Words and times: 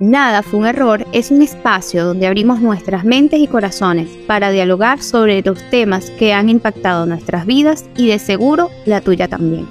Nada 0.00 0.42
fue 0.42 0.58
un 0.58 0.66
error 0.66 1.06
es 1.12 1.30
un 1.30 1.40
espacio 1.40 2.04
donde 2.04 2.26
abrimos 2.26 2.60
nuestras 2.60 3.04
mentes 3.04 3.38
y 3.38 3.46
corazones 3.46 4.08
para 4.26 4.50
dialogar 4.50 5.00
sobre 5.00 5.40
los 5.40 5.62
temas 5.70 6.10
que 6.10 6.32
han 6.32 6.48
impactado 6.48 7.06
nuestras 7.06 7.46
vidas 7.46 7.88
y 7.96 8.08
de 8.08 8.18
seguro 8.18 8.70
la 8.86 9.00
tuya 9.00 9.28
también. 9.28 9.68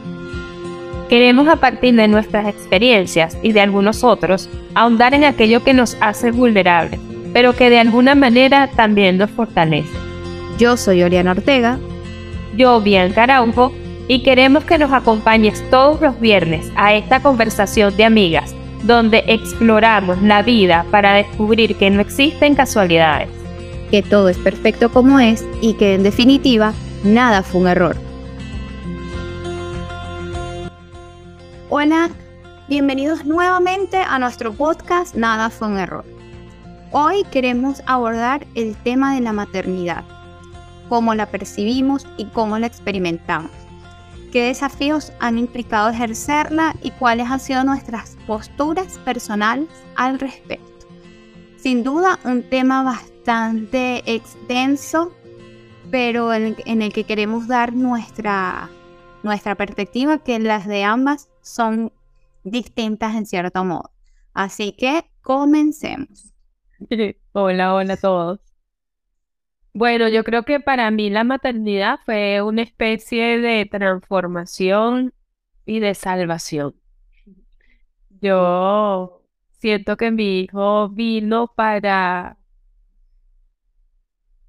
Queremos 1.09 1.49
a 1.49 1.57
partir 1.57 1.96
de 1.96 2.07
nuestras 2.07 2.47
experiencias 2.47 3.38
y 3.44 3.51
de 3.51 3.59
algunos 3.59 4.05
otros 4.05 4.47
ahondar 4.75 5.13
en 5.13 5.25
aquello 5.25 5.62
que 5.62 5.74
nos 5.74 5.97
hace 5.99 6.31
vulnerables, 6.31 7.01
pero 7.33 7.53
que 7.53 7.69
de 7.69 7.79
alguna 7.79 8.15
manera 8.15 8.69
también 8.78 9.17
nos 9.17 9.29
fortalece. 9.29 9.92
Yo 10.58 10.78
soy 10.78 11.03
Oriana 11.03 11.31
Ortega. 11.31 11.79
Yo, 12.55 12.79
Bianca 12.79 13.24
Araujo, 13.24 13.74
y 14.08 14.24
queremos 14.24 14.63
que 14.63 14.78
nos 14.78 14.94
acompañes 14.94 15.62
todos 15.69 15.99
los 15.99 16.17
viernes 16.21 16.71
a 16.77 16.94
esta 16.94 17.21
conversación 17.21 17.98
de 17.98 18.05
amigas 18.05 18.55
donde 18.84 19.23
exploramos 19.27 20.22
la 20.22 20.41
vida 20.41 20.86
para 20.91 21.13
descubrir 21.13 21.77
que 21.77 21.89
no 21.89 22.02
existen 22.02 22.53
casualidades. 22.53 23.30
Que 23.90 24.03
todo 24.03 24.30
es 24.30 24.38
perfecto 24.38 24.91
como 24.91 25.20
es 25.20 25.45
y 25.62 25.73
que 25.76 25.95
en 25.95 26.03
definitiva 26.03 26.73
nada 27.04 27.43
fue 27.43 27.62
un 27.62 27.67
error. 27.67 27.95
Hola, 31.70 32.09
bienvenidos 32.67 33.26
nuevamente 33.26 33.98
a 33.98 34.20
nuestro 34.20 34.54
podcast 34.54 35.15
Nada 35.15 35.49
fue 35.49 35.70
un 35.70 35.77
error. 35.77 36.05
Hoy 36.91 37.23
queremos 37.31 37.81
abordar 37.88 38.45
el 38.54 38.76
tema 38.76 39.15
de 39.15 39.21
la 39.21 39.34
maternidad, 39.34 40.04
cómo 40.90 41.15
la 41.15 41.26
percibimos 41.26 42.05
y 42.18 42.26
cómo 42.26 42.59
la 42.59 42.68
experimentamos 42.68 43.62
qué 44.33 44.45
desafíos 44.45 45.13
han 45.19 45.37
implicado 45.37 45.91
ejercerla 45.91 46.75
y 46.81 46.89
cuáles 46.89 47.29
han 47.29 47.39
sido 47.39 47.63
nuestras 47.63 48.17
posturas 48.25 48.97
personales 49.05 49.69
al 49.95 50.19
respecto. 50.19 50.87
Sin 51.55 51.83
duda, 51.83 52.17
un 52.25 52.41
tema 52.41 52.81
bastante 52.81 54.01
extenso, 54.12 55.13
pero 55.91 56.34
en, 56.34 56.81
el 56.81 56.91
que 56.91 57.03
queremos 57.03 57.48
dar 57.48 57.73
nuestra, 57.73 58.71
nuestra 59.21 59.53
perspectiva, 59.53 60.17
que 60.17 60.40
las 60.40 60.65
de 60.65 60.84
ambas 60.84 61.29
son 61.43 61.93
distintas 62.43 63.13
en 63.13 63.27
cierto 63.27 63.63
modo. 63.63 63.91
Así 64.34 64.72
que 64.72 65.06
comencemos. 65.22 66.34
Hola, 67.34 67.75
hola 67.75 67.94
a 67.94 67.97
todos. 67.97 68.53
Bueno, 69.74 70.08
yo 70.08 70.24
creo 70.24 70.44
que 70.44 70.60
para 70.60 70.92
mí 70.92 71.10
la 71.10 71.24
maternidad 71.24 72.00
fue 72.06 72.42
una 72.44 72.62
especie 72.62 73.40
de 73.40 73.66
transformación 73.66 75.14
y 75.66 75.80
de 75.80 75.96
salvación. 75.96 76.76
Yo 78.22 79.24
siento 79.60 79.98
que 79.98 80.12
mi 80.12 80.42
hijo 80.42 80.90
vino 80.90 81.48
para 81.56 82.38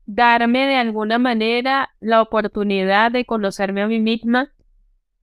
darme 0.07 0.67
de 0.67 0.77
alguna 0.77 1.19
manera 1.19 1.91
la 2.01 2.21
oportunidad 2.21 3.11
de 3.11 3.25
conocerme 3.25 3.81
a 3.83 3.89
mí 3.89 4.01
misma 4.01 4.53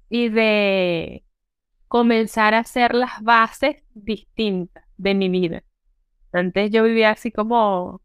y 0.09 0.29
de 0.29 1.23
comenzar 1.87 2.55
a 2.55 2.59
hacer 2.59 2.95
las 2.95 3.21
bases 3.21 3.83
distintas 3.93 4.83
de 4.97 5.13
mi 5.13 5.29
vida. 5.29 5.63
Antes 6.31 6.71
yo 6.71 6.83
vivía 6.83 7.11
así 7.11 7.31
como 7.31 8.01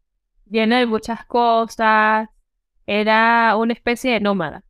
llena 0.49 0.79
de 0.79 0.85
muchas 0.85 1.25
cosas, 1.25 2.29
era 2.85 3.55
una 3.57 3.73
especie 3.73 4.13
de 4.13 4.19
nómada. 4.19 4.63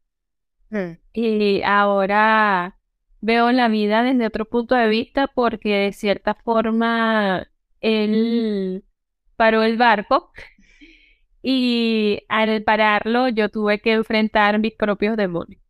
Mm. 0.69 0.97
Y 1.13 1.61
ahora 1.63 2.77
veo 3.21 3.51
la 3.51 3.67
vida 3.67 4.03
desde 4.03 4.25
otro 4.27 4.45
punto 4.45 4.75
de 4.75 4.87
vista 4.87 5.27
porque 5.27 5.69
de 5.69 5.93
cierta 5.93 6.35
forma 6.35 7.47
él 7.81 8.83
paró 9.35 9.63
el 9.63 9.77
barco 9.77 10.31
y 11.41 12.23
al 12.29 12.63
pararlo 12.63 13.29
yo 13.29 13.49
tuve 13.49 13.79
que 13.79 13.93
enfrentar 13.93 14.59
mis 14.59 14.73
propios 14.73 15.15
demonios. 15.17 15.61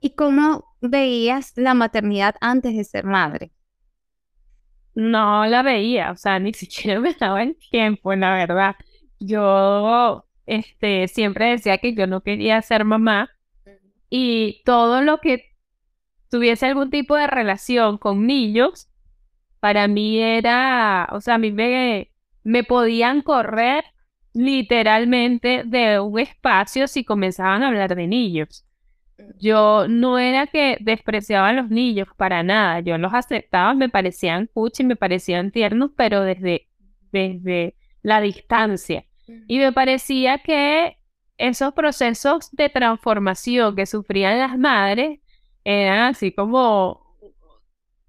¿Y 0.00 0.10
cómo 0.10 0.64
veías 0.80 1.52
la 1.56 1.74
maternidad 1.74 2.36
antes 2.40 2.76
de 2.76 2.84
ser 2.84 3.04
madre? 3.04 3.52
No 4.98 5.46
la 5.46 5.62
veía, 5.62 6.10
o 6.10 6.16
sea, 6.16 6.40
ni 6.40 6.52
siquiera 6.54 6.98
me 7.00 7.14
daba 7.14 7.42
el 7.42 7.56
tiempo, 7.70 8.14
la 8.14 8.34
verdad. 8.34 8.76
Yo, 9.20 10.26
este, 10.46 11.08
siempre 11.08 11.50
decía 11.50 11.78
que 11.78 11.94
yo 11.94 12.06
no 12.06 12.22
quería 12.22 12.60
ser 12.62 12.84
mamá 12.84 13.30
y 14.10 14.62
todo 14.64 15.02
lo 15.02 15.18
que 15.18 15.56
tuviese 16.30 16.66
algún 16.66 16.90
tipo 16.90 17.14
de 17.14 17.28
relación 17.28 17.98
con 17.98 18.26
niños, 18.26 18.88
para 19.60 19.86
mí 19.88 20.20
era, 20.20 21.08
o 21.12 21.20
sea, 21.20 21.34
a 21.34 21.38
mí 21.38 21.52
me, 21.52 22.10
me 22.42 22.64
podían 22.64 23.22
correr 23.22 23.84
literalmente 24.32 25.62
de 25.64 26.00
un 26.00 26.18
espacio 26.18 26.88
si 26.88 27.04
comenzaban 27.04 27.62
a 27.62 27.68
hablar 27.68 27.94
de 27.94 28.06
niños. 28.08 28.64
Yo 29.40 29.86
no 29.88 30.18
era 30.18 30.46
que 30.46 30.78
despreciaba 30.80 31.48
a 31.48 31.52
los 31.52 31.70
niños 31.70 32.08
para 32.16 32.42
nada, 32.42 32.80
yo 32.80 32.98
los 32.98 33.12
aceptaba, 33.14 33.74
me 33.74 33.88
parecían 33.88 34.48
cuchi, 34.52 34.84
me 34.84 34.96
parecían 34.96 35.50
tiernos, 35.50 35.90
pero 35.96 36.22
desde, 36.22 36.68
desde 37.12 37.76
la 38.02 38.20
distancia. 38.20 39.04
Y 39.46 39.58
me 39.58 39.72
parecía 39.72 40.38
que 40.38 40.98
esos 41.36 41.72
procesos 41.74 42.50
de 42.52 42.68
transformación 42.68 43.76
que 43.76 43.86
sufrían 43.86 44.38
las 44.38 44.58
madres 44.58 45.20
eran 45.64 46.00
así 46.00 46.32
como 46.32 47.16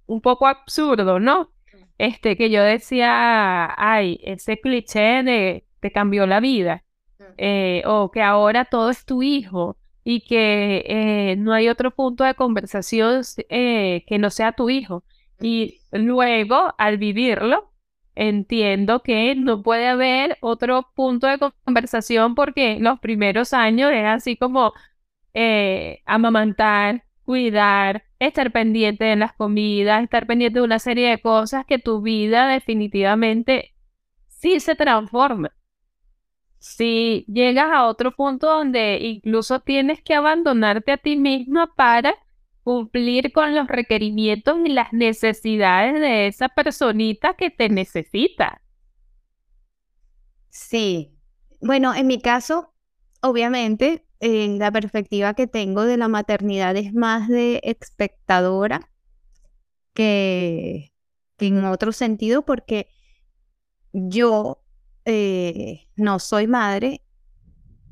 un 0.06 0.22
poco 0.22 0.47
absurdo, 0.47 1.20
¿no? 1.20 1.52
Este, 1.97 2.38
que 2.38 2.50
yo 2.50 2.64
decía, 2.64 3.74
ay, 3.78 4.20
ese 4.24 4.59
cliché 4.59 5.22
de 5.24 5.66
te 5.80 5.91
cambió 5.91 6.26
la 6.26 6.40
vida, 6.40 6.84
eh, 7.38 7.84
o 7.86 8.09
que 8.12 8.22
ahora 8.22 8.66
todo 8.66 8.90
es 8.90 9.06
tu 9.06 9.22
hijo, 9.22 9.78
y 10.04 10.22
que 10.22 10.84
eh, 10.88 11.36
no 11.38 11.54
hay 11.54 11.70
otro 11.70 11.92
punto 11.92 12.24
de 12.24 12.36
conversación 12.36 13.22
eh, 13.50 14.04
que 14.08 14.18
no 14.20 14.30
sea 14.30 14.54
tu 14.54 14.70
hijo. 14.70 15.04
Y 15.40 15.82
luego, 15.92 16.74
al 16.78 16.98
vivirlo, 16.98 17.72
entiendo 18.16 19.02
que 19.02 19.36
no 19.36 19.64
puede 19.64 19.88
haber 19.88 20.38
otro 20.42 20.90
punto 20.96 21.28
de 21.28 21.40
conversación 21.66 22.36
porque 22.36 22.78
los 22.80 23.00
primeros 23.00 23.54
años 23.54 23.92
era 23.92 24.14
así 24.16 24.36
como 24.38 24.74
eh, 25.34 26.02
amamantar, 26.06 27.06
cuidar, 27.24 28.04
estar 28.20 28.52
pendiente 28.52 29.06
de 29.06 29.16
las 29.16 29.34
comidas, 29.34 30.04
estar 30.04 30.28
pendiente 30.28 30.59
de 30.59 30.66
una 30.66 30.80
serie 30.80 31.09
de 31.09 31.22
cosas 31.22 31.66
que 31.66 31.80
tu 31.80 32.02
vida 32.02 32.48
definitivamente 32.48 33.76
sí 34.28 34.59
se 34.59 34.76
transforma 34.76 35.52
si 36.59 37.25
llegas 37.28 37.72
a 37.72 37.86
otro 37.88 38.16
punto 38.16 38.47
donde 38.47 39.00
incluso 39.02 39.62
tienes 39.62 40.02
que 40.02 40.14
abandonarte 40.14 40.92
a 40.92 40.97
ti 40.97 41.16
misma 41.16 41.74
para 41.75 42.16
cumplir 42.64 43.31
con 43.31 43.56
los 43.56 43.68
requerimientos 43.68 44.58
y 44.66 44.70
las 44.70 44.94
necesidades 44.94 46.00
de 46.00 46.28
esa 46.28 46.50
personita 46.50 47.34
que 47.34 47.50
te 47.50 47.70
necesita. 47.70 48.62
Sí, 50.50 51.18
bueno, 51.62 51.94
en 51.96 52.08
mi 52.08 52.22
caso, 52.22 52.74
obviamente, 53.22 54.06
en 54.20 54.59
la 54.59 54.72
perspectiva 54.72 55.34
que 55.34 55.47
tengo 55.47 55.84
de 55.86 55.97
la 55.97 56.08
maternidad 56.08 56.76
es 56.76 56.94
más 56.94 57.28
de 57.30 57.62
espectadora 57.64 58.90
que, 59.94 60.91
que 61.38 61.47
en 61.47 61.64
otro 61.66 61.91
sentido, 61.91 62.46
porque 62.46 62.90
yo 63.94 64.62
eh, 65.06 65.88
no 65.96 66.20
soy 66.20 66.48
madre 66.48 67.02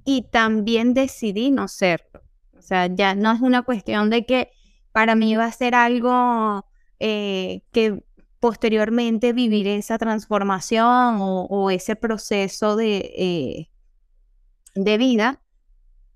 y 0.05 0.23
también 0.23 0.93
decidí 0.93 1.51
no 1.51 1.67
serlo. 1.67 2.21
O 2.57 2.61
sea, 2.61 2.87
ya 2.87 3.15
no 3.15 3.31
es 3.31 3.41
una 3.41 3.63
cuestión 3.63 4.09
de 4.09 4.25
que 4.25 4.51
para 4.91 5.15
mí 5.15 5.35
va 5.35 5.45
a 5.45 5.51
ser 5.51 5.75
algo 5.75 6.65
eh, 6.99 7.61
que 7.71 8.03
posteriormente 8.39 9.33
viviré 9.33 9.77
esa 9.77 9.97
transformación 9.97 11.17
o, 11.19 11.71
ese 11.71 11.95
proceso 11.95 12.75
de, 12.75 12.97
eh, 13.17 13.69
de 14.75 14.97
vida, 14.97 15.41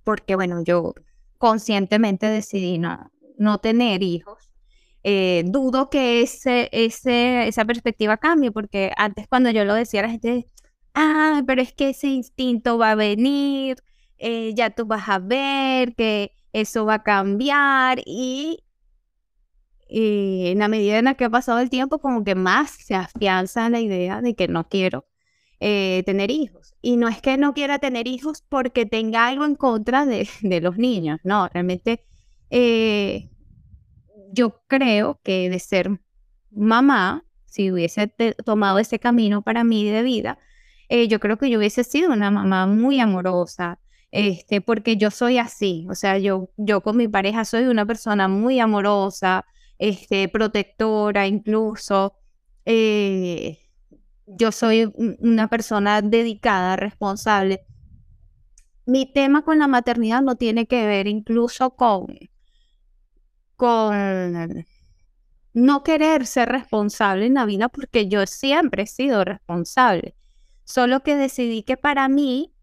porque 0.04 0.36
bueno, 0.36 0.64
yo 0.64 0.94
conscientemente 1.38 2.28
decidí 2.28 2.78
no, 2.78 3.12
no 3.38 3.60
tener 3.60 4.04
hijos. 4.04 4.52
dudo 5.46 5.90
que 5.90 6.22
ese, 6.22 6.70
ese, 6.72 7.48
esa 7.48 7.66
perspectiva 7.66 8.18
cambie, 8.18 8.52
porque 8.52 8.92
antes 8.98 9.28
cuando 9.28 9.50
yo 9.50 9.66
lo 9.66 9.74
decía, 9.74 10.04
la 10.04 10.10
gente 10.10 10.48
ah, 10.94 11.44
pero 11.48 11.62
es 11.62 11.74
que 11.74 11.90
ese 11.90 12.08
instinto 12.08 12.78
va 12.78 12.92
a 12.92 12.96
venir, 12.96 13.78
eh, 14.18 14.54
ya 14.56 14.70
tú 14.70 14.86
vas 14.86 15.10
a 15.10 15.20
ver 15.20 15.96
que 15.96 16.32
eso 16.54 16.86
va 16.86 16.96
a 16.96 17.04
cambiar 17.04 18.02
y, 18.06 18.64
en 19.90 20.60
la 20.60 20.68
medida 20.68 21.00
en 21.00 21.06
la 21.06 21.16
que 21.16 21.26
ha 21.26 21.30
pasado 21.30 21.60
el 21.60 21.70
tiempo, 21.70 22.00
como 22.00 22.24
que 22.24 22.36
más 22.36 22.72
se 22.72 22.96
afianza 22.96 23.70
la 23.70 23.80
idea 23.82 24.22
de 24.22 24.36
que 24.36 24.48
no 24.48 24.70
quiero 24.70 25.06
eh, 25.60 26.04
tener 26.06 26.32
hijos. 26.32 26.76
Y 26.82 26.98
no 26.98 27.08
es 27.10 27.22
que 27.22 27.38
no 27.38 27.54
quiera 27.54 27.80
tener 27.80 28.08
hijos 28.08 28.44
porque 28.48 28.86
tenga 28.86 29.28
algo 29.28 29.46
en 29.46 29.56
contra 29.56 30.06
de, 30.06 30.28
los 30.62 30.78
niños, 30.78 31.20
no, 31.24 31.48
realmente 31.50 32.06
eh, 32.50 33.30
yo 34.32 34.62
creo 34.68 35.20
que 35.24 35.50
de 35.50 35.60
ser 35.60 36.00
mamá, 36.52 37.26
si 37.46 37.72
hubiese 37.72 38.08
tomado 38.46 38.80
ese 38.80 39.00
camino 39.00 39.42
para 39.42 39.64
mí 39.64 39.90
de 39.90 40.04
vida, 40.04 40.40
eh, 40.92 41.08
yo 41.08 41.22
creo 41.22 41.38
que 41.38 41.50
yo 41.50 41.58
hubiese 41.58 41.86
sido 41.86 42.12
una 42.12 42.32
mamá 42.32 42.68
muy 42.68 43.00
amorosa, 43.00 43.80
este, 44.12 44.60
porque 44.60 44.98
yo 44.98 45.10
soy 45.10 45.38
así, 45.38 45.88
o 45.90 45.96
sea, 45.96 46.18
yo, 46.18 46.50
yo 46.58 46.82
con 46.82 46.98
mi 46.98 47.08
pareja 47.08 47.46
soy 47.46 47.64
una 47.68 47.86
persona 47.86 48.28
muy 48.28 48.60
amorosa, 48.60 49.46
este, 49.80 50.28
protectora 50.28 51.28
incluso. 51.28 52.18
Eh, 52.66 53.60
yo 54.26 54.52
soy 54.52 54.92
una 55.20 55.48
persona 55.48 56.02
dedicada, 56.02 56.76
responsable. 56.76 57.62
Mi 58.86 59.12
tema 59.14 59.44
con 59.44 59.60
la 59.60 59.68
maternidad 59.68 60.22
no 60.22 60.36
tiene 60.36 60.68
que 60.68 60.86
ver 60.86 61.08
incluso 61.08 61.72
con, 61.78 62.08
con 63.56 64.66
no 65.54 65.84
querer 65.84 66.26
ser 66.28 66.50
responsable 66.50 67.28
en 67.28 67.36
la 67.36 67.46
vida 67.46 67.70
porque 67.70 68.10
yo 68.10 68.26
siempre 68.26 68.84
he 68.84 68.88
sido 68.88 69.24
responsable. 69.24 70.16
Solo 70.64 71.02
que 71.02 71.16
decidí 71.16 71.64
que 71.64 71.78
para 71.78 72.08
mí 72.08 72.54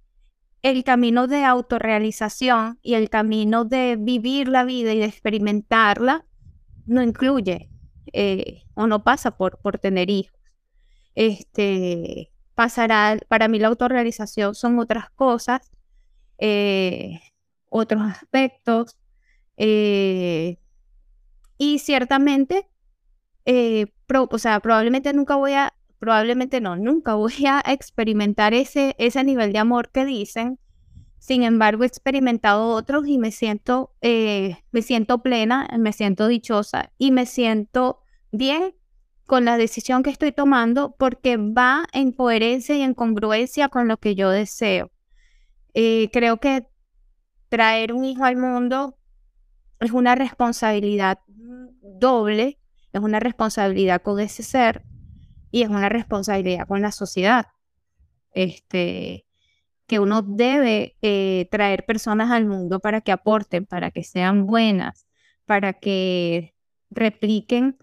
el 0.62 0.84
camino 0.84 1.26
de 1.26 1.44
autorrealización 1.44 2.78
y 2.82 2.94
el 2.94 3.10
camino 3.10 3.64
de 3.64 3.96
vivir 3.98 4.48
la 4.48 4.64
vida 4.64 4.92
y 4.92 4.98
de 4.98 5.04
experimentarla 5.04 6.26
no 6.86 7.02
incluye 7.02 7.68
eh, 8.12 8.62
o 8.74 8.86
no 8.86 9.04
pasa 9.04 9.36
por, 9.36 9.58
por 9.58 9.78
tener 9.78 10.10
hijos. 10.10 10.38
Este, 11.14 12.32
pasará, 12.54 13.18
para 13.28 13.48
mí 13.48 13.58
la 13.58 13.68
autorrealización 13.68 14.54
son 14.54 14.78
otras 14.78 15.10
cosas, 15.10 15.70
eh, 16.38 17.20
otros 17.68 18.02
aspectos, 18.02 18.96
eh, 19.56 20.58
y 21.58 21.80
ciertamente, 21.80 22.68
o 24.30 24.38
sea, 24.38 24.60
probablemente 24.60 25.12
nunca 25.12 25.36
voy 25.36 25.52
a, 25.54 25.74
probablemente 25.98 26.60
no, 26.60 26.76
nunca 26.76 27.14
voy 27.14 27.32
a 27.46 27.62
experimentar 27.66 28.54
ese, 28.54 28.94
ese 28.98 29.24
nivel 29.24 29.52
de 29.52 29.58
amor 29.58 29.90
que 29.90 30.04
dicen, 30.04 30.58
sin 31.18 31.42
embargo, 31.42 31.82
he 31.82 31.86
experimentado 31.86 32.68
otros 32.68 33.06
y 33.06 33.18
me 33.18 33.32
siento, 33.32 33.92
eh, 34.00 34.58
me 34.70 34.82
siento 34.82 35.22
plena, 35.22 35.68
me 35.78 35.92
siento 35.92 36.28
dichosa 36.28 36.92
y 36.96 37.10
me 37.10 37.26
siento 37.26 38.00
bien 38.30 38.74
con 39.26 39.44
la 39.44 39.58
decisión 39.58 40.02
que 40.02 40.10
estoy 40.10 40.32
tomando 40.32 40.94
porque 40.96 41.36
va 41.36 41.84
en 41.92 42.12
coherencia 42.12 42.76
y 42.76 42.82
en 42.82 42.94
congruencia 42.94 43.68
con 43.68 43.88
lo 43.88 43.98
que 43.98 44.14
yo 44.14 44.30
deseo. 44.30 44.90
Eh, 45.74 46.08
creo 46.12 46.38
que 46.38 46.66
traer 47.48 47.92
un 47.92 48.04
hijo 48.04 48.24
al 48.24 48.36
mundo 48.36 48.96
es 49.80 49.90
una 49.90 50.14
responsabilidad 50.14 51.18
doble, 51.82 52.58
es 52.92 53.00
una 53.00 53.20
responsabilidad 53.20 54.02
con 54.02 54.18
ese 54.20 54.42
ser 54.42 54.84
y 55.50 55.62
es 55.62 55.68
una 55.68 55.88
responsabilidad 55.88 56.66
con 56.66 56.82
la 56.82 56.92
sociedad. 56.92 57.46
Este, 58.32 59.26
que 59.88 59.98
uno 59.98 60.22
debe 60.22 60.96
eh, 61.02 61.48
traer 61.50 61.86
personas 61.86 62.30
al 62.30 62.46
mundo 62.46 62.78
para 62.78 63.00
que 63.00 63.10
aporten, 63.10 63.64
para 63.64 63.90
que 63.90 64.04
sean 64.04 64.46
buenas, 64.46 65.06
para 65.46 65.72
que 65.72 66.54
repliquen 66.90 67.78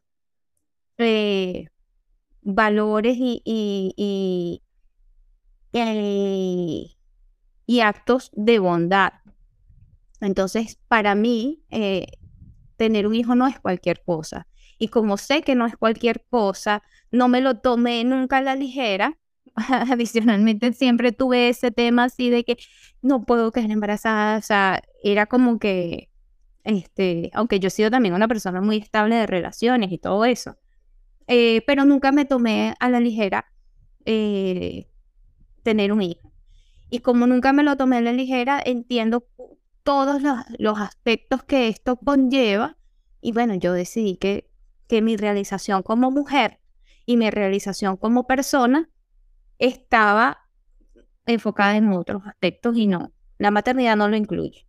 eh, 1.00 1.68
valores 2.42 3.18
y, 3.20 3.42
y, 3.44 4.62
y, 7.66 7.80
actos 7.82 8.30
de 8.34 8.60
bondad. 8.60 9.14
Entonces, 10.22 10.80
para 10.88 11.16
mí, 11.16 11.64
eh, 11.72 12.06
tener 12.78 13.08
un 13.08 13.16
hijo 13.16 13.34
no 13.34 13.48
es 13.48 13.60
cualquier 13.60 14.04
cosa. 14.04 14.48
Y 14.78 14.90
como 14.90 15.18
sé 15.18 15.42
que 15.42 15.56
no 15.56 15.66
es 15.66 15.76
cualquier 15.76 16.24
cosa, 16.30 16.84
no 17.16 17.28
me 17.28 17.42
lo 17.42 17.56
tomé 17.56 18.04
nunca 18.04 18.38
a 18.38 18.42
la 18.42 18.56
ligera, 18.56 19.18
adicionalmente 19.56 20.74
siempre 20.74 21.12
tuve 21.12 21.50
ese 21.50 21.72
tema 21.72 22.06
así 22.06 22.30
de 22.30 22.44
que 22.44 22.58
no 23.02 23.26
puedo 23.26 23.52
quedar 23.52 23.72
embarazada, 23.72 24.38
o 24.38 24.42
sea, 24.42 24.82
era 25.04 25.26
como 25.26 25.58
que, 25.60 26.10
este, 26.64 27.32
aunque 27.34 27.60
yo 27.60 27.68
he 27.68 27.72
sido 27.72 27.90
también 27.92 28.14
una 28.14 28.28
persona 28.28 28.62
muy 28.62 28.78
estable 28.78 29.16
de 29.16 29.28
relaciones 29.28 29.92
y 29.92 29.98
todo 29.98 30.26
eso, 30.26 30.58
eh, 31.28 31.64
pero 31.66 31.86
nunca 31.86 32.12
me 32.12 32.26
tomé 32.26 32.76
a 32.80 32.90
la 32.90 33.00
ligera 33.00 33.46
eh, 34.06 34.88
tener 35.64 35.92
un 35.92 36.02
hijo. 36.02 36.32
Y 36.90 37.00
como 37.00 37.26
nunca 37.26 37.52
me 37.54 37.64
lo 37.64 37.78
tomé 37.78 37.98
a 37.98 38.02
la 38.02 38.14
ligera, 38.14 38.62
entiendo 38.64 39.28
todos 39.84 40.22
los, 40.22 40.38
los 40.60 40.80
aspectos 40.80 41.44
que 41.44 41.68
esto 41.68 41.98
conlleva. 41.98 42.78
Y 43.22 43.32
bueno, 43.32 43.56
yo 43.56 43.74
decidí 43.74 44.18
que, 44.18 44.52
que 44.88 45.02
mi 45.02 45.18
realización 45.18 45.82
como 45.82 46.12
mujer 46.12 46.60
y 47.06 47.18
mi 47.18 47.30
realización 47.30 47.98
como 47.98 48.28
persona 48.28 48.90
estaba 49.60 50.40
enfocada 51.25 51.75
en 51.78 51.92
otros 51.92 52.24
aspectos 52.25 52.78
y 52.78 52.88
no, 52.88 53.12
la 53.38 53.52
maternidad 53.52 53.96
no 53.96 54.07
lo 54.07 54.16
incluye. 54.16 54.68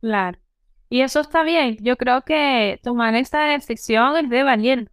Claro. 0.00 0.38
Y 0.88 1.00
eso 1.00 1.20
está 1.20 1.42
bien. 1.42 1.78
Yo 1.80 1.96
creo 1.96 2.22
que 2.22 2.78
tomar 2.82 3.14
esta 3.14 3.44
decisión 3.44 4.16
es 4.16 4.28
de 4.28 4.42
valiente. 4.42 4.92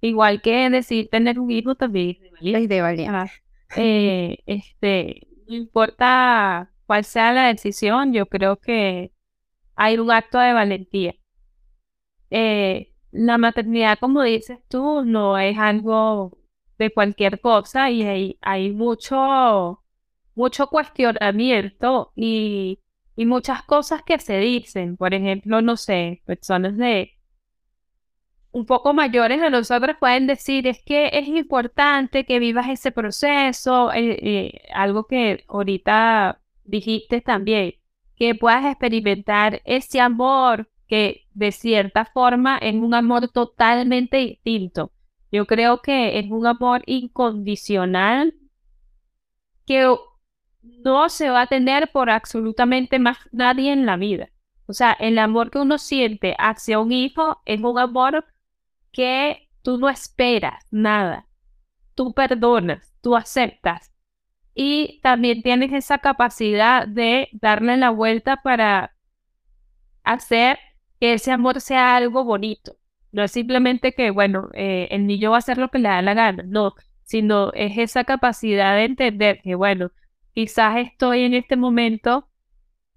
Igual 0.00 0.40
que 0.40 0.70
decir 0.70 1.08
tener 1.10 1.38
un 1.38 1.50
hijo 1.50 1.74
también 1.74 2.16
es 2.40 2.68
de 2.68 2.80
valiente. 2.80 3.30
Eh, 3.76 4.38
este, 4.46 5.26
no 5.46 5.54
importa 5.54 6.72
cuál 6.86 7.04
sea 7.04 7.32
la 7.32 7.48
decisión, 7.48 8.12
yo 8.14 8.26
creo 8.26 8.56
que 8.56 9.12
hay 9.74 9.98
un 9.98 10.10
acto 10.10 10.38
de 10.38 10.52
valentía. 10.52 11.14
Eh, 12.30 12.94
la 13.10 13.38
maternidad, 13.38 13.98
como 13.98 14.22
dices 14.22 14.58
tú, 14.68 15.04
no 15.04 15.38
es 15.38 15.58
algo 15.58 16.38
de 16.78 16.90
cualquier 16.92 17.40
cosa 17.40 17.90
y 17.90 18.02
hay, 18.02 18.38
hay 18.40 18.72
mucho, 18.72 19.82
mucho 20.34 20.66
cuestionamiento 20.68 22.12
y, 22.14 22.80
y 23.16 23.26
muchas 23.26 23.62
cosas 23.64 24.02
que 24.04 24.18
se 24.18 24.38
dicen. 24.38 24.96
Por 24.96 25.14
ejemplo, 25.14 25.60
no 25.62 25.76
sé, 25.76 26.22
personas 26.26 26.76
de 26.76 27.18
un 28.52 28.66
poco 28.66 28.94
mayores 28.94 29.40
a 29.42 29.50
nosotros 29.50 29.96
pueden 30.00 30.26
decir 30.26 30.66
es 30.66 30.82
que 30.82 31.10
es 31.12 31.28
importante 31.28 32.24
que 32.24 32.38
vivas 32.38 32.68
ese 32.68 32.92
proceso, 32.92 33.92
eh, 33.92 34.18
eh, 34.22 34.62
algo 34.72 35.06
que 35.06 35.44
ahorita 35.48 36.40
dijiste 36.64 37.20
también, 37.20 37.74
que 38.16 38.34
puedas 38.34 38.64
experimentar 38.66 39.62
ese 39.64 40.00
amor 40.00 40.68
que 40.88 41.26
de 41.34 41.52
cierta 41.52 42.06
forma 42.06 42.58
es 42.58 42.74
un 42.74 42.94
amor 42.94 43.28
totalmente 43.28 44.16
distinto. 44.16 44.92
Yo 45.30 45.46
creo 45.46 45.82
que 45.82 46.18
es 46.18 46.30
un 46.30 46.46
amor 46.46 46.82
incondicional 46.86 48.34
que 49.66 49.94
no 50.62 51.08
se 51.08 51.30
va 51.30 51.42
a 51.42 51.46
tener 51.46 51.92
por 51.92 52.10
absolutamente 52.10 52.98
más 52.98 53.18
nadie 53.30 53.72
en 53.72 53.84
la 53.84 53.96
vida. 53.96 54.30
O 54.66 54.72
sea, 54.72 54.92
el 54.92 55.18
amor 55.18 55.50
que 55.50 55.58
uno 55.58 55.78
siente 55.78 56.34
hacia 56.38 56.78
un 56.78 56.92
hijo 56.92 57.40
es 57.44 57.60
un 57.60 57.78
amor 57.78 58.24
que 58.92 59.48
tú 59.62 59.78
no 59.78 59.88
esperas 59.88 60.66
nada. 60.70 61.26
Tú 61.94 62.14
perdonas, 62.14 62.94
tú 63.02 63.16
aceptas. 63.16 63.92
Y 64.54 65.00
también 65.02 65.42
tienes 65.42 65.72
esa 65.72 65.98
capacidad 65.98 66.88
de 66.88 67.28
darle 67.32 67.76
la 67.76 67.90
vuelta 67.90 68.38
para 68.42 68.94
hacer 70.02 70.58
que 71.00 71.14
ese 71.14 71.32
amor 71.32 71.60
sea 71.60 71.96
algo 71.96 72.24
bonito. 72.24 72.76
No 73.12 73.22
es 73.24 73.32
simplemente 73.32 73.94
que, 73.94 74.10
bueno, 74.10 74.48
eh, 74.54 74.88
el 74.90 75.06
niño 75.06 75.30
va 75.30 75.36
a 75.36 75.38
hacer 75.38 75.58
lo 75.58 75.70
que 75.70 75.78
le 75.78 75.88
da 75.88 76.02
la 76.02 76.14
gana, 76.14 76.44
no, 76.46 76.74
sino 77.04 77.52
es 77.54 77.78
esa 77.78 78.04
capacidad 78.04 78.76
de 78.76 78.84
entender 78.84 79.40
que, 79.42 79.54
bueno, 79.54 79.92
quizás 80.34 80.76
estoy 80.78 81.22
en 81.22 81.34
este 81.34 81.56
momento 81.56 82.28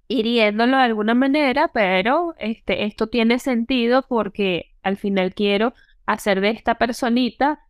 hiriéndolo 0.07 0.77
de 0.77 0.83
alguna 0.83 1.13
manera, 1.15 1.71
pero 1.73 2.35
este, 2.37 2.85
esto 2.85 3.07
tiene 3.07 3.39
sentido 3.39 4.05
porque 4.07 4.75
al 4.83 4.97
final 4.97 5.33
quiero 5.33 5.73
hacer 6.05 6.41
de 6.41 6.49
esta 6.49 6.75
personita 6.75 7.61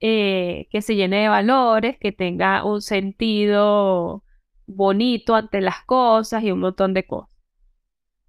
eh, 0.00 0.68
que 0.70 0.82
se 0.82 0.94
llene 0.96 1.22
de 1.22 1.28
valores, 1.28 1.98
que 1.98 2.12
tenga 2.12 2.64
un 2.64 2.82
sentido 2.82 4.24
bonito 4.66 5.34
ante 5.34 5.60
las 5.62 5.84
cosas 5.84 6.42
y 6.44 6.52
un 6.52 6.60
montón 6.60 6.92
de 6.92 7.06
cosas. 7.06 7.30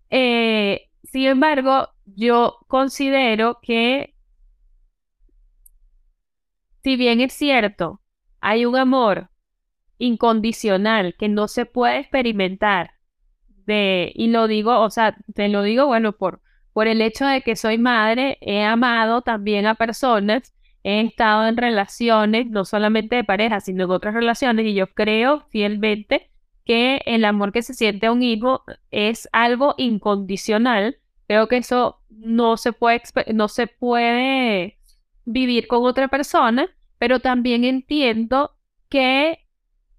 Eh, 0.10 0.90
sin 1.12 1.28
embargo, 1.28 1.90
yo 2.06 2.58
considero 2.68 3.60
que, 3.62 4.16
si 6.84 6.96
bien 6.96 7.22
es 7.22 7.34
cierto, 7.34 8.02
hay 8.40 8.66
un 8.66 8.76
amor 8.76 9.30
incondicional 9.98 11.16
que 11.18 11.30
no 11.30 11.48
se 11.48 11.66
puede 11.66 12.00
experimentar 12.00 12.92
de, 13.66 14.12
y 14.16 14.28
lo 14.28 14.48
digo, 14.48 14.80
o 14.80 14.90
sea, 14.90 15.18
te 15.34 15.50
lo 15.50 15.64
digo, 15.64 15.88
bueno, 15.88 16.14
por, 16.14 16.42
por 16.74 16.88
el 16.88 17.02
hecho 17.02 17.26
de 17.26 17.42
que 17.42 17.56
soy 17.56 17.78
madre, 17.78 18.38
he 18.42 18.64
amado 18.64 19.22
también 19.22 19.66
a 19.66 19.76
personas, 19.76 20.54
he 20.84 21.02
estado 21.02 21.48
en 21.48 21.58
relaciones, 21.58 22.48
no 22.50 22.64
solamente 22.64 23.18
de 23.18 23.24
pareja, 23.24 23.60
sino 23.60 23.86
en 23.86 23.92
otras 23.92 24.14
relaciones, 24.14 24.66
y 24.68 24.74
yo 24.74 24.88
creo 24.88 25.46
fielmente 25.50 26.32
que 26.68 27.02
el 27.06 27.24
amor 27.24 27.54
que 27.54 27.62
se 27.64 27.74
siente 27.74 28.08
a 28.08 28.12
un 28.12 28.22
hijo 28.22 28.62
es 28.92 29.30
algo 29.32 29.74
incondicional. 29.78 30.98
Creo 31.26 31.48
que 31.48 31.58
eso 31.58 32.02
no 32.10 32.58
se 32.58 32.74
puede, 32.74 33.02
no 33.34 33.48
se 33.48 33.68
puede 33.68 34.78
vivir 35.24 35.68
con 35.68 35.86
otra 35.86 36.10
persona, 36.10 36.68
pero 36.98 37.22
también 37.22 37.64
entiendo 37.64 38.52
que 38.90 39.40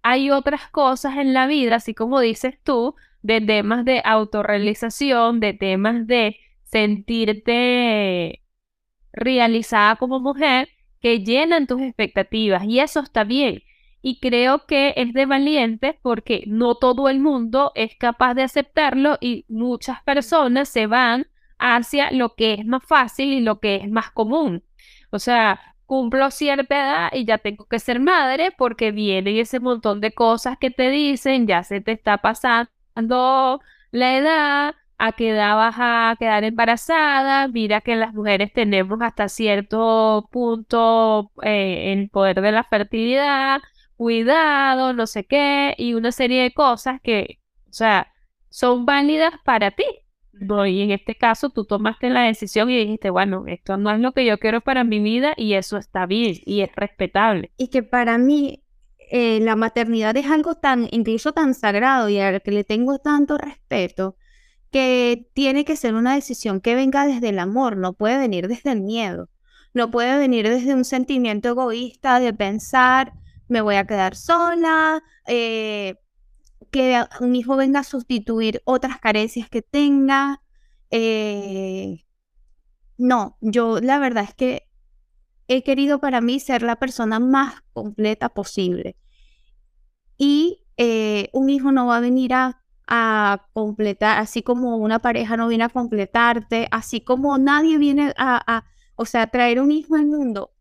hay 0.03 0.31
otras 0.31 0.69
cosas 0.69 1.17
en 1.17 1.33
la 1.33 1.47
vida, 1.47 1.77
así 1.77 1.95
como 1.95 2.21
dices 2.21 2.59
tú, 2.63 2.95
de 3.23 3.41
temas 3.41 3.87
de 3.87 4.03
autorrealización, 4.05 5.41
de 5.41 5.55
temas 5.55 6.07
de 6.07 6.37
sentirte 6.65 8.43
realizada 9.13 9.97
como 9.97 10.21
mujer, 10.21 10.69
que 11.01 11.21
llenan 11.21 11.67
tus 11.67 11.81
expectativas 11.81 12.65
y 12.65 12.81
eso 12.81 13.01
está 13.01 13.25
bien. 13.25 13.63
Y 14.01 14.21
creo 14.21 14.67
que 14.67 14.95
es 14.97 15.13
de 15.13 15.27
valiente 15.27 15.99
porque 16.03 16.45
no 16.47 16.77
todo 16.77 17.09
el 17.09 17.21
mundo 17.21 17.73
es 17.75 17.97
capaz 17.97 18.35
de 18.35 18.43
aceptarlo 18.43 19.19
y 19.21 19.45
muchas 19.49 20.03
personas 20.03 20.69
se 20.69 20.87
van 20.87 21.27
hacia 21.59 22.11
lo 22.13 22.35
que 22.35 22.55
es 22.55 22.67
más 22.67 22.85
fácil 22.85 23.33
y 23.33 23.41
lo 23.41 23.61
que 23.61 23.77
es 23.77 23.91
más 23.91 24.11
común. 24.13 24.63
O 25.11 25.19
sea, 25.19 25.61
cumplo 25.87 26.31
cierta 26.31 26.77
edad 26.77 27.11
y 27.13 27.25
ya 27.25 27.39
tengo 27.39 27.67
que 27.67 27.79
ser 27.79 27.99
madre 28.01 28.53
porque 28.57 28.93
viene 28.93 29.41
ese 29.41 29.59
montón 29.61 30.01
de 30.01 30.13
cosas 30.13 30.59
que 30.59 30.71
te 30.71 30.91
dicen, 30.91 31.47
ya 31.47 31.65
se 31.65 31.81
te 31.81 31.93
está 31.93 32.19
pasando 32.19 33.61
la 33.91 34.17
edad, 34.17 34.75
a 34.99 35.13
qué 35.13 35.31
edad 35.31 35.57
vas 35.57 35.77
a 35.79 36.17
quedar 36.19 36.45
embarazada, 36.45 37.49
mira 37.49 37.81
que 37.81 37.97
las 37.97 38.13
mujeres 38.15 38.53
tenemos 38.53 39.01
hasta 39.01 39.29
cierto 39.29 40.29
punto 40.31 41.31
eh, 41.43 41.93
el 41.93 42.11
poder 42.11 42.41
de 42.43 42.53
la 42.53 42.65
fertilidad, 42.65 43.61
cuidado, 43.99 44.93
no 44.95 45.07
sé 45.07 45.27
qué, 45.27 45.75
y 45.77 45.95
una 45.95 46.13
serie 46.13 46.43
de 46.43 46.55
cosas 46.55 47.01
que, 47.03 47.41
o 47.69 47.73
sea, 47.73 48.13
son 48.49 48.87
válidas 48.87 49.33
para 49.45 49.73
ti. 49.73 49.85
y 50.69 50.83
en 50.83 50.93
este 50.93 51.17
caso 51.17 51.51
tú 51.51 51.65
tomaste 51.65 52.09
la 52.09 52.23
decisión 52.23 52.71
y 52.71 52.79
dijiste, 52.79 53.11
bueno, 53.11 53.45
esto 53.49 53.77
no 53.77 53.91
es 53.91 53.99
lo 54.01 54.13
que 54.13 54.25
yo 54.25 54.39
quiero 54.39 54.61
para 54.61 54.85
mi 54.85 55.01
vida 55.01 55.35
y 55.37 55.55
eso 55.55 55.77
está 55.79 56.07
bien 56.07 56.37
y 56.47 56.61
es 56.61 56.71
respetable. 56.77 57.53
Y 57.57 57.69
que 57.69 57.83
para 57.83 58.19
mí 58.19 58.63
eh, 59.11 59.41
la 59.41 59.57
maternidad 59.57 60.17
es 60.17 60.27
algo 60.27 60.55
tan, 60.55 60.87
incluso 60.93 61.33
tan 61.33 61.55
sagrado 61.55 62.09
y 62.09 62.21
al 62.21 62.41
que 62.41 62.53
le 62.53 62.63
tengo 62.63 62.99
tanto 63.01 63.37
respeto, 63.37 64.17
que 64.71 65.29
tiene 65.35 65.65
que 65.65 65.75
ser 65.75 65.95
una 65.95 66.15
decisión 66.15 66.61
que 66.61 66.77
venga 66.77 67.05
desde 67.05 67.31
el 67.31 67.41
amor, 67.41 67.77
no 67.77 67.95
puede 67.95 68.19
venir 68.19 68.47
desde 68.47 68.71
el 68.71 68.83
miedo, 68.83 69.29
no 69.75 69.91
puede 69.91 70.17
venir 70.19 70.49
desde 70.49 70.75
un 70.75 70.85
sentimiento 70.85 71.49
egoísta 71.49 72.21
de 72.21 72.33
pensar, 72.33 73.13
me 73.49 73.61
voy 73.61 73.77
a 73.77 73.87
quedar 73.87 74.15
sola, 74.17 75.03
eh, 75.27 75.97
que 76.71 77.03
un 77.21 77.37
hijo 77.37 77.57
venga 77.57 77.81
a 77.81 77.85
sustituir 77.85 78.63
otras 78.65 78.99
carencias 78.99 79.49
que 79.49 79.63
tenga. 79.63 80.43
Eh, 80.91 82.05
no, 82.97 83.39
yo 83.41 83.81
la 83.81 83.99
verdad 83.99 84.25
es 84.25 84.35
que 84.35 84.69
he 85.49 85.63
querido 85.63 86.01
para 86.01 86.21
mí 86.21 86.41
ser 86.41 86.63
la 86.63 86.77
persona 86.77 87.19
más 87.21 87.63
completa 87.73 88.29
posible. 88.29 88.97
Y 90.17 90.65
eh, 90.77 91.31
un 91.33 91.49
hijo 91.51 91.73
no 91.73 91.87
va 91.87 91.99
a 91.99 92.01
venir 92.01 92.35
a 92.35 92.63
a 92.89 93.47
completar, 93.53 94.19
así 94.19 94.43
como 94.43 94.79
una 94.79 94.99
pareja 94.99 95.37
no 95.37 95.47
viene 95.47 95.65
a 95.65 95.69
completarte, 95.69 96.69
así 96.71 97.03
como 97.03 97.37
nadie 97.37 97.77
viene 97.77 98.15
a, 98.17 98.65
o 98.97 99.05
sea, 99.05 99.27
traer 99.27 99.61
un 99.61 99.71
hijo 99.71 99.95
al 99.95 100.07
mundo 100.07 100.55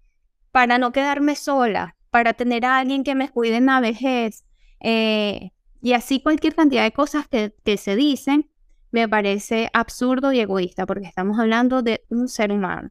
para 0.52 0.78
no 0.78 0.92
quedarme 0.92 1.36
sola, 1.38 1.96
para 2.10 2.34
tener 2.34 2.66
a 2.66 2.78
alguien 2.80 3.04
que 3.04 3.16
me 3.16 3.30
cuide 3.30 3.58
en 3.58 3.66
la 3.68 3.80
vejez, 3.80 4.46
eh, 4.80 5.52
y 5.82 5.94
así 5.94 6.22
cualquier 6.22 6.56
cantidad 6.56 6.84
de 6.84 6.92
cosas 6.92 7.28
que, 7.28 7.54
que 7.64 7.78
se 7.78 7.96
dicen, 7.96 8.50
me 8.92 9.08
parece 9.08 9.70
absurdo 9.74 10.32
y 10.32 10.40
egoísta, 10.40 10.86
porque 10.86 11.08
estamos 11.08 11.40
hablando 11.40 11.82
de 11.82 12.06
un 12.10 12.28
ser 12.28 12.52
humano. 12.52 12.90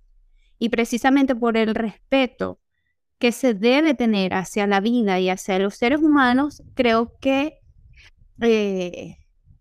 Y 0.59 0.69
precisamente 0.69 1.35
por 1.35 1.57
el 1.57 1.75
respeto 1.75 2.61
que 3.19 3.33
se 3.33 3.55
debe 3.55 3.95
tener 3.95 4.35
hacia 4.35 4.67
la 4.67 4.81
vida 4.81 5.19
y 5.21 5.31
hacia 5.31 5.59
los 5.59 5.75
seres 5.75 6.01
humanos, 6.01 6.63
creo 6.75 7.17
que 7.19 7.59
eh, 8.41 9.17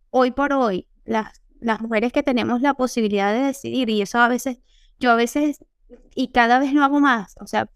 hoy 0.09 0.31
por 0.31 0.53
hoy, 0.53 0.87
las, 1.05 1.41
las 1.59 1.81
mujeres 1.81 2.11
que 2.11 2.23
tenemos 2.23 2.61
la 2.61 2.73
posibilidad 2.73 3.33
de 3.33 3.39
decidir, 3.47 3.89
y 3.89 4.01
eso 4.01 4.19
a 4.19 4.27
veces, 4.27 4.59
yo 4.99 5.11
a 5.11 5.15
veces, 5.15 5.63
y 6.13 6.29
cada 6.29 6.59
vez 6.59 6.73
lo 6.73 6.83
hago 6.83 6.99
más, 6.99 7.35
o 7.39 7.47
sea, 7.47 7.69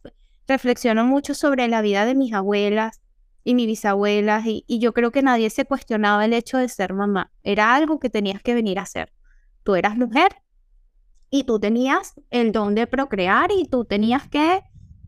reflexiono 0.49 1.05
mucho 1.05 1.33
sobre 1.33 1.67
la 1.69 1.81
vida 1.81 2.05
de 2.05 2.15
mis 2.15 2.33
abuelas 2.33 2.99
y 3.45 3.55
mis 3.55 3.67
bisabuelas, 3.67 4.45
y, 4.45 4.65
y 4.67 4.79
yo 4.79 4.93
creo 4.93 5.11
que 5.11 5.21
nadie 5.21 5.49
se 5.49 5.63
cuestionaba 5.63 6.25
el 6.25 6.33
hecho 6.33 6.57
de 6.57 6.67
ser 6.67 6.93
mamá, 6.93 7.31
era 7.41 7.73
algo 7.73 7.99
que 7.99 8.09
tenías 8.09 8.41
que 8.41 8.53
venir 8.53 8.79
a 8.79 8.81
hacer. 8.81 9.13
Tú 9.63 9.75
eras 9.75 9.95
mujer 9.95 10.35
y 11.29 11.43
tú 11.43 11.59
tenías 11.59 12.13
el 12.31 12.51
don 12.51 12.75
de 12.75 12.87
procrear 12.87 13.51
y 13.51 13.65
tú 13.65 13.85
tenías 13.85 14.27
que 14.27 14.61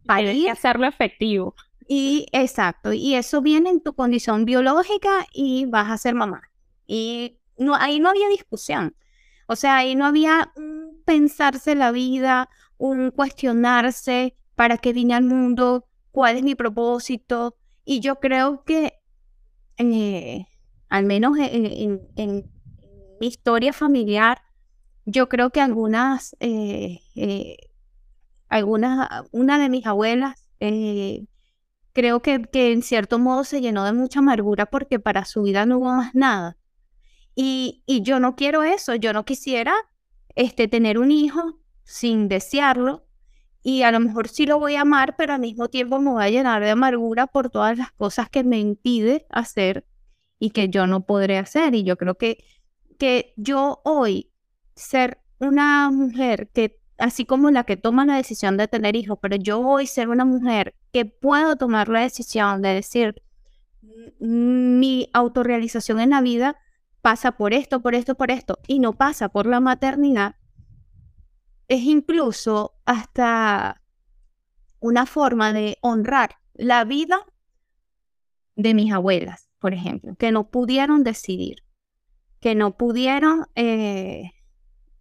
parir. 0.05 0.50
hacerlo 0.50 0.88
efectivo. 0.88 1.55
Y 1.88 2.27
exacto, 2.31 2.93
y 2.93 3.15
eso 3.15 3.41
viene 3.41 3.69
en 3.69 3.81
tu 3.81 3.93
condición 3.93 4.45
biológica 4.45 5.27
y 5.33 5.65
vas 5.65 5.91
a 5.91 5.98
ser 5.98 6.15
mamá. 6.15 6.41
Y 6.88 7.39
no, 7.57 7.75
ahí 7.75 8.00
no 8.00 8.10
había 8.10 8.29
discusión. 8.29 8.95
O 9.48 9.57
sea, 9.57 9.77
ahí 9.77 9.95
no 9.95 10.05
había 10.05 10.53
un 10.55 11.01
pensarse 11.03 11.75
la 11.75 11.91
vida, 11.91 12.50
un 12.77 13.12
cuestionarse 13.12 14.38
para 14.55 14.77
qué 14.77 14.93
vine 14.93 15.13
al 15.13 15.24
mundo, 15.24 15.88
cuál 16.12 16.38
es 16.38 16.43
mi 16.43 16.55
propósito. 16.55 17.55
Y 17.86 18.00
yo 18.00 18.20
creo 18.20 18.63
que, 18.63 18.93
eh, 19.77 20.46
al 20.89 21.05
menos 21.05 21.38
en, 21.39 22.51
mi 23.20 23.27
historia 23.27 23.72
familiar, 23.72 24.41
yo 25.05 25.29
creo 25.29 25.51
que 25.51 25.62
algunas, 25.62 26.36
eh, 26.39 27.00
eh, 27.15 27.58
algunas, 28.50 29.08
una 29.31 29.60
de 29.60 29.70
mis 29.70 29.86
abuelas, 29.86 30.48
creo 31.93 32.22
que, 32.22 32.48
en 32.53 32.81
cierto 32.81 33.20
modo 33.20 33.43
se 33.43 33.62
llenó 33.62 33.86
de 33.86 33.93
mucha 33.93 34.20
amargura 34.20 34.65
porque 34.67 35.00
para 35.00 35.25
su 35.25 35.43
vida 35.43 35.65
no 35.65 35.77
hubo 35.77 35.93
más 35.93 36.15
nada. 36.15 36.58
Y, 37.36 37.84
yo 38.03 38.20
no 38.20 38.36
quiero 38.36 38.63
eso, 38.63 38.96
yo 38.96 39.13
no 39.13 39.25
quisiera 39.25 39.74
este, 40.36 40.67
tener 40.67 40.98
un 40.98 41.12
hijo 41.12 41.60
sin 41.84 42.27
desearlo 42.27 43.05
y 43.63 43.84
a 43.84 43.91
lo 43.91 44.00
mejor 44.00 44.27
sí 44.27 44.46
lo 44.46 44.60
voy 44.60 44.75
a 44.75 44.82
amar, 44.82 45.15
pero 45.18 45.34
al 45.34 45.41
mismo 45.41 45.70
tiempo 45.70 46.00
me 46.00 46.12
voy 46.12 46.24
a 46.24 46.30
llenar 46.30 46.63
de 46.63 46.72
amargura 46.72 47.27
por 47.27 47.50
todas 47.50 47.77
las 47.77 47.91
cosas 47.91 48.30
que 48.30 48.44
me 48.44 48.60
impide 48.60 49.25
hacer 49.30 49.86
y 50.39 50.50
que 50.50 50.70
yo 50.70 50.88
no 50.88 51.06
podré 51.06 51.38
hacer. 51.38 51.75
Y 51.75 51.84
yo 51.84 51.98
creo 51.98 52.15
que, 52.15 52.44
que 52.98 53.34
yo 53.38 53.82
hoy 53.84 54.32
ser 54.75 55.20
una 55.39 55.91
mujer 55.91 56.50
que, 56.53 56.80
así 56.98 57.25
como 57.25 57.51
la 57.51 57.63
que 57.63 57.77
toma 57.77 58.06
la 58.06 58.15
decisión 58.15 58.58
de 58.58 58.68
tener 58.68 58.96
hijos, 58.96 59.20
pero 59.22 59.36
yo 59.36 59.60
hoy 59.60 59.86
ser 59.86 60.10
una 60.10 60.25
mujer 60.25 60.75
que 60.91 61.06
puedo 61.06 61.56
tomar 61.56 61.88
la 61.88 62.01
decisión 62.01 62.62
de 62.63 62.70
decir 62.70 63.22
mi 64.20 65.10
autorrealización 65.13 66.00
en 66.00 66.12
la 66.12 66.22
vida 66.22 66.58
pasa 67.01 67.34
por 67.34 67.53
esto, 67.53 67.82
por 67.82 67.96
esto, 67.96 68.15
por 68.15 68.32
esto, 68.32 68.60
y 68.68 68.80
no 68.80 68.94
pasa 68.94 69.30
por 69.30 69.46
la 69.46 69.60
maternidad, 69.60 70.36
es 71.68 71.82
incluso 71.82 72.71
hasta 72.86 73.82
una 74.80 75.06
forma 75.06 75.54
de 75.54 75.78
honrar 75.82 76.38
la 76.54 76.84
vida 76.84 77.26
de 78.56 78.74
mis 78.74 78.92
abuelas, 78.92 79.50
por 79.60 79.74
ejemplo, 79.74 80.16
que 80.16 80.32
no 80.32 80.50
pudieron 80.50 81.04
decidir, 81.04 81.64
que 82.40 82.56
no 82.56 82.78
pudieron, 82.78 83.46
eh, 83.56 84.32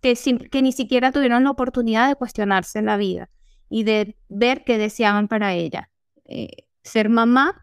que, 0.01 0.63
ni 0.63 0.73
siquiera 0.73 1.13
tuvieron 1.13 1.45
la 1.45 1.51
oportunidad 1.51 2.09
de 2.09 2.17
cuestionarse 2.17 2.83
la 2.83 2.97
vida 2.97 3.31
y 3.69 3.85
de 3.85 4.17
ver 4.29 4.65
qué 4.65 4.79
deseaban 4.79 5.29
para 5.29 5.55
ella. 5.55 5.91
Eh, 6.25 6.69
ser 6.83 7.09
mamá 7.09 7.63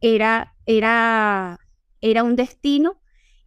era, 0.00 0.54
era, 0.66 1.58
era 2.00 2.24
un 2.24 2.36
destino 2.36 3.00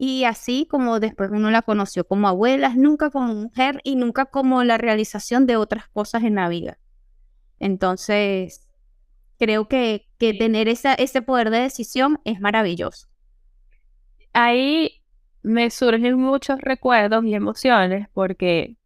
y 0.04 0.24
así 0.24 0.66
como 0.68 1.00
después 1.00 1.30
uno 1.32 1.52
la 1.52 1.62
conoció 1.62 2.08
como 2.08 2.28
abuela, 2.28 2.74
nunca 2.76 3.12
como 3.12 3.36
mujer 3.36 3.82
y 3.84 3.96
nunca 3.96 4.26
como 4.26 4.64
la 4.64 4.80
realización 4.80 5.46
de 5.46 5.58
otras 5.58 5.90
cosas 5.90 6.24
en 6.24 6.34
la 6.34 6.50
vida. 6.50 6.80
Entonces, 7.60 8.68
creo 9.38 9.68
que, 9.68 10.08
que 10.18 10.34
tener 10.34 10.70
esa, 10.70 10.96
ese 10.96 11.22
poder 11.22 11.52
de 11.52 11.60
decisión 11.60 12.20
es 12.26 12.40
maravilloso. 12.40 13.10
Ahí 14.34 15.04
me 15.44 15.70
surgen 15.70 16.18
muchos 16.18 16.60
recuerdos 16.62 17.24
y 17.26 17.36
emociones 17.36 18.08
porque 18.12 18.78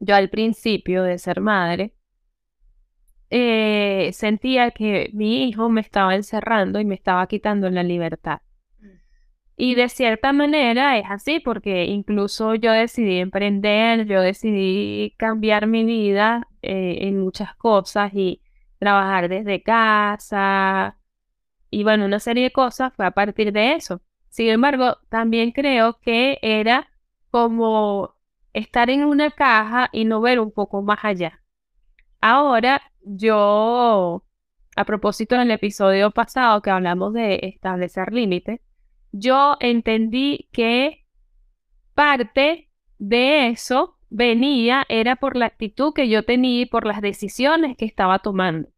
yo 0.00 0.14
al 0.14 0.30
principio 0.30 1.02
de 1.02 1.18
ser 1.18 1.42
madre 1.42 1.94
eh, 3.28 4.12
sentía 4.14 4.70
que 4.70 5.10
mi 5.12 5.46
hijo 5.46 5.68
me 5.68 5.82
estaba 5.82 6.14
encerrando 6.14 6.80
y 6.80 6.86
me 6.86 6.94
estaba 6.94 7.26
quitando 7.26 7.68
la 7.68 7.82
libertad. 7.82 8.38
Y 9.60 9.74
de 9.74 9.88
cierta 9.88 10.32
manera 10.32 10.98
es 10.98 11.06
así, 11.10 11.40
porque 11.40 11.86
incluso 11.86 12.54
yo 12.54 12.70
decidí 12.70 13.18
emprender, 13.18 14.06
yo 14.06 14.20
decidí 14.20 15.16
cambiar 15.18 15.66
mi 15.66 15.84
vida 15.84 16.46
eh, 16.62 16.98
en 17.00 17.18
muchas 17.18 17.56
cosas 17.56 18.12
y 18.14 18.40
trabajar 18.78 19.28
desde 19.28 19.60
casa. 19.64 20.96
Y 21.70 21.82
bueno, 21.82 22.04
una 22.04 22.20
serie 22.20 22.44
de 22.44 22.52
cosas 22.52 22.94
fue 22.94 23.04
a 23.06 23.10
partir 23.10 23.52
de 23.52 23.74
eso. 23.74 24.00
Sin 24.28 24.48
embargo, 24.48 24.98
también 25.08 25.50
creo 25.50 25.98
que 26.00 26.38
era 26.42 26.88
como 27.30 28.14
estar 28.52 28.90
en 28.90 29.04
una 29.06 29.32
caja 29.32 29.88
y 29.92 30.04
no 30.04 30.20
ver 30.20 30.38
un 30.38 30.52
poco 30.52 30.82
más 30.82 31.00
allá. 31.02 31.42
Ahora 32.20 32.80
yo, 33.02 34.24
a 34.76 34.84
propósito 34.84 35.36
del 35.36 35.50
episodio 35.50 36.12
pasado 36.12 36.62
que 36.62 36.70
hablamos 36.70 37.12
de 37.12 37.40
establecer 37.42 38.12
límites, 38.12 38.60
yo 39.12 39.56
entendí 39.60 40.48
que 40.52 41.04
parte 41.94 42.70
de 42.98 43.48
eso 43.48 43.96
venía, 44.10 44.84
era 44.88 45.16
por 45.16 45.36
la 45.36 45.46
actitud 45.46 45.92
que 45.92 46.08
yo 46.08 46.24
tenía 46.24 46.62
y 46.62 46.66
por 46.66 46.86
las 46.86 47.00
decisiones 47.00 47.76
que 47.76 47.84
estaba 47.84 48.20
tomando. 48.20 48.68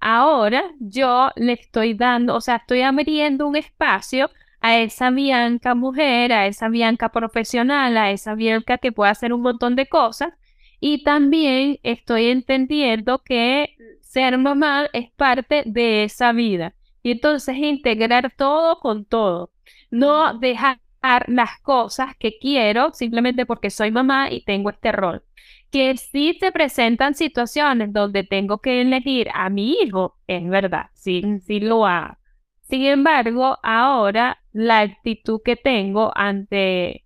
Ahora 0.00 0.72
yo 0.80 1.30
le 1.36 1.54
estoy 1.54 1.94
dando, 1.94 2.34
o 2.34 2.40
sea, 2.40 2.56
estoy 2.56 2.82
abriendo 2.82 3.46
un 3.46 3.56
espacio 3.56 4.30
a 4.60 4.78
esa 4.78 5.10
Bianca 5.10 5.74
mujer, 5.74 6.32
a 6.32 6.46
esa 6.46 6.68
Bianca 6.68 7.10
profesional, 7.10 7.96
a 7.96 8.10
esa 8.10 8.34
Bianca 8.34 8.78
que 8.78 8.92
puede 8.92 9.10
hacer 9.10 9.32
un 9.32 9.42
montón 9.42 9.76
de 9.76 9.86
cosas. 9.88 10.34
Y 10.80 11.02
también 11.04 11.78
estoy 11.82 12.26
entendiendo 12.26 13.22
que 13.22 13.76
ser 14.00 14.36
mamá 14.38 14.88
es 14.92 15.10
parte 15.12 15.62
de 15.66 16.04
esa 16.04 16.32
vida. 16.32 16.74
Y 17.02 17.12
entonces 17.12 17.56
integrar 17.56 18.32
todo 18.36 18.80
con 18.80 19.04
todo. 19.04 19.53
No 19.94 20.36
dejar 20.38 20.80
las 21.28 21.60
cosas 21.60 22.16
que 22.18 22.36
quiero 22.38 22.92
simplemente 22.94 23.46
porque 23.46 23.70
soy 23.70 23.92
mamá 23.92 24.28
y 24.28 24.42
tengo 24.42 24.70
este 24.70 24.90
rol. 24.90 25.22
Que 25.70 25.96
si 25.96 26.34
se 26.34 26.50
presentan 26.50 27.14
situaciones 27.14 27.92
donde 27.92 28.24
tengo 28.24 28.58
que 28.58 28.80
elegir 28.80 29.28
a 29.32 29.50
mi 29.50 29.72
hijo, 29.72 30.16
es 30.26 30.48
verdad, 30.48 30.86
sí, 30.94 31.22
sí 31.46 31.60
lo 31.60 31.86
hago. 31.86 32.16
Sin 32.62 32.86
embargo, 32.86 33.58
ahora 33.62 34.38
la 34.52 34.80
actitud 34.80 35.40
que 35.44 35.54
tengo 35.54 36.10
ante 36.16 37.04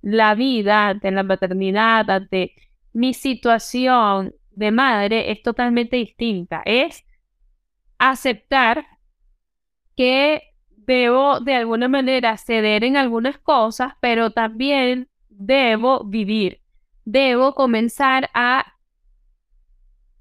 la 0.00 0.34
vida, 0.34 0.88
ante 0.88 1.12
la 1.12 1.22
maternidad, 1.22 2.10
ante 2.10 2.52
mi 2.92 3.14
situación 3.14 4.34
de 4.50 4.72
madre 4.72 5.30
es 5.30 5.40
totalmente 5.40 5.96
distinta. 5.96 6.62
Es 6.64 7.04
aceptar 7.98 8.86
que 9.96 10.51
debo 10.86 11.40
de 11.40 11.54
alguna 11.54 11.88
manera 11.88 12.36
ceder 12.36 12.84
en 12.84 12.96
algunas 12.96 13.38
cosas, 13.38 13.94
pero 14.00 14.30
también 14.30 15.08
debo 15.28 16.04
vivir. 16.04 16.60
Debo 17.04 17.54
comenzar 17.54 18.30
a 18.34 18.74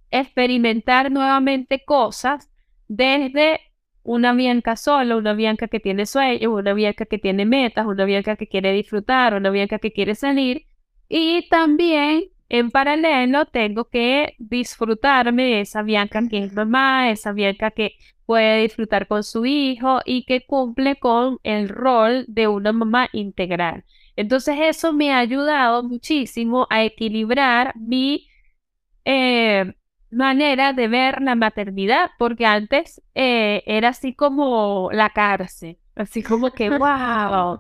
experimentar 0.09 1.11
nuevamente 1.11 1.83
cosas 1.85 2.49
desde 2.87 3.61
una 4.03 4.33
Bianca 4.33 4.75
sola, 4.75 5.15
una 5.15 5.33
Bianca 5.33 5.67
que 5.67 5.79
tiene 5.79 6.05
sueños, 6.05 6.51
una 6.51 6.73
Bianca 6.73 7.05
que 7.05 7.19
tiene 7.19 7.45
metas, 7.45 7.85
una 7.85 8.05
Bianca 8.05 8.35
que 8.35 8.47
quiere 8.47 8.73
disfrutar, 8.73 9.35
una 9.35 9.51
Bianca 9.51 9.79
que 9.79 9.93
quiere 9.93 10.15
salir. 10.15 10.65
Y 11.07 11.47
también 11.49 12.25
en 12.49 12.71
paralelo 12.71 13.45
tengo 13.45 13.85
que 13.85 14.35
disfrutarme 14.39 15.43
de 15.43 15.61
esa 15.61 15.83
Bianca 15.83 16.21
que 16.29 16.39
es 16.39 16.53
mamá, 16.53 17.09
esa 17.11 17.31
Bianca 17.31 17.71
que 17.71 17.95
puede 18.31 18.61
disfrutar 18.61 19.07
con 19.07 19.25
su 19.25 19.45
hijo 19.45 19.99
y 20.05 20.23
que 20.23 20.45
cumple 20.45 20.95
con 20.95 21.39
el 21.43 21.67
rol 21.67 22.23
de 22.29 22.47
una 22.47 22.71
mamá 22.71 23.09
integral. 23.11 23.83
Entonces 24.15 24.55
eso 24.57 24.93
me 24.93 25.11
ha 25.11 25.17
ayudado 25.17 25.83
muchísimo 25.83 26.65
a 26.69 26.81
equilibrar 26.81 27.73
mi 27.75 28.29
eh, 29.03 29.73
manera 30.11 30.71
de 30.71 30.87
ver 30.87 31.21
la 31.21 31.35
maternidad, 31.35 32.11
porque 32.17 32.45
antes 32.45 33.01
eh, 33.15 33.63
era 33.65 33.89
así 33.89 34.15
como 34.15 34.89
la 34.93 35.09
cárcel, 35.09 35.77
así 35.93 36.23
como 36.23 36.51
que, 36.51 36.69
wow, 36.69 37.59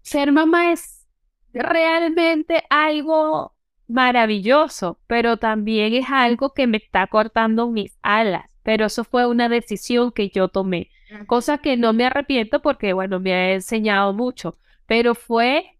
ser 0.00 0.32
mamá 0.32 0.72
es 0.72 1.06
realmente 1.52 2.64
algo 2.70 3.54
maravilloso, 3.88 4.98
pero 5.06 5.36
también 5.36 5.92
es 5.92 6.06
algo 6.08 6.54
que 6.54 6.66
me 6.66 6.78
está 6.78 7.06
cortando 7.08 7.68
mis 7.70 7.98
alas 8.00 8.55
pero 8.66 8.86
eso 8.86 9.04
fue 9.04 9.28
una 9.28 9.48
decisión 9.48 10.10
que 10.10 10.28
yo 10.28 10.48
tomé, 10.48 10.90
cosa 11.28 11.58
que 11.58 11.76
no 11.76 11.92
me 11.92 12.04
arrepiento 12.04 12.60
porque, 12.60 12.92
bueno, 12.94 13.20
me 13.20 13.32
ha 13.32 13.52
enseñado 13.52 14.12
mucho, 14.12 14.58
pero 14.86 15.14
fue 15.14 15.78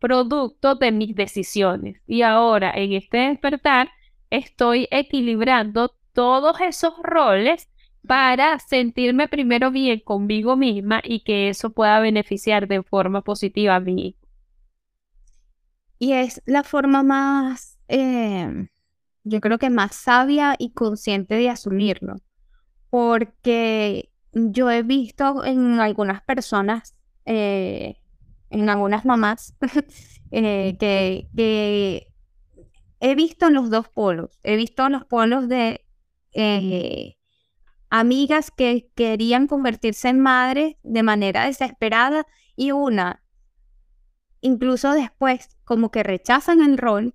producto 0.00 0.74
de 0.74 0.92
mis 0.92 1.14
decisiones. 1.14 2.02
Y 2.06 2.20
ahora, 2.20 2.72
en 2.74 2.92
este 2.92 3.16
despertar, 3.16 3.88
estoy 4.28 4.86
equilibrando 4.90 5.96
todos 6.12 6.60
esos 6.60 6.92
roles 7.02 7.70
para 8.06 8.58
sentirme 8.58 9.28
primero 9.28 9.70
bien 9.70 10.00
conmigo 10.00 10.56
misma 10.56 11.00
y 11.02 11.20
que 11.20 11.48
eso 11.48 11.70
pueda 11.70 12.00
beneficiar 12.00 12.68
de 12.68 12.82
forma 12.82 13.22
positiva 13.22 13.76
a 13.76 13.80
mí. 13.80 14.14
Y 15.98 16.12
es 16.12 16.42
la 16.44 16.64
forma 16.64 17.02
más, 17.02 17.78
eh, 17.88 18.68
yo 19.24 19.40
creo 19.40 19.56
que 19.56 19.70
más 19.70 19.94
sabia 19.94 20.54
y 20.58 20.72
consciente 20.74 21.36
de 21.36 21.48
asumirlo 21.48 22.16
porque 22.96 24.10
yo 24.32 24.70
he 24.70 24.82
visto 24.82 25.44
en 25.44 25.80
algunas 25.80 26.22
personas, 26.22 26.96
eh, 27.26 28.00
en 28.48 28.70
algunas 28.70 29.04
mamás, 29.04 29.54
eh, 30.30 30.78
que, 30.80 32.08
he 33.00 33.14
visto 33.14 33.50
los 33.50 33.68
dos 33.68 33.90
polos. 33.90 34.40
He 34.42 34.56
visto 34.56 34.88
los 34.88 35.04
polos 35.04 35.46
de 35.46 35.84
eh, 36.32 37.18
amigas 37.90 38.50
que 38.50 38.90
querían 38.94 39.46
convertirse 39.46 40.08
en 40.08 40.20
madres 40.20 40.76
de 40.82 41.02
manera 41.02 41.44
desesperada 41.44 42.26
y 42.56 42.70
una, 42.70 43.22
incluso 44.40 44.92
después, 44.92 45.58
como 45.64 45.90
que 45.90 46.02
rechazan 46.02 46.62
el 46.62 46.78
rol 46.78 47.14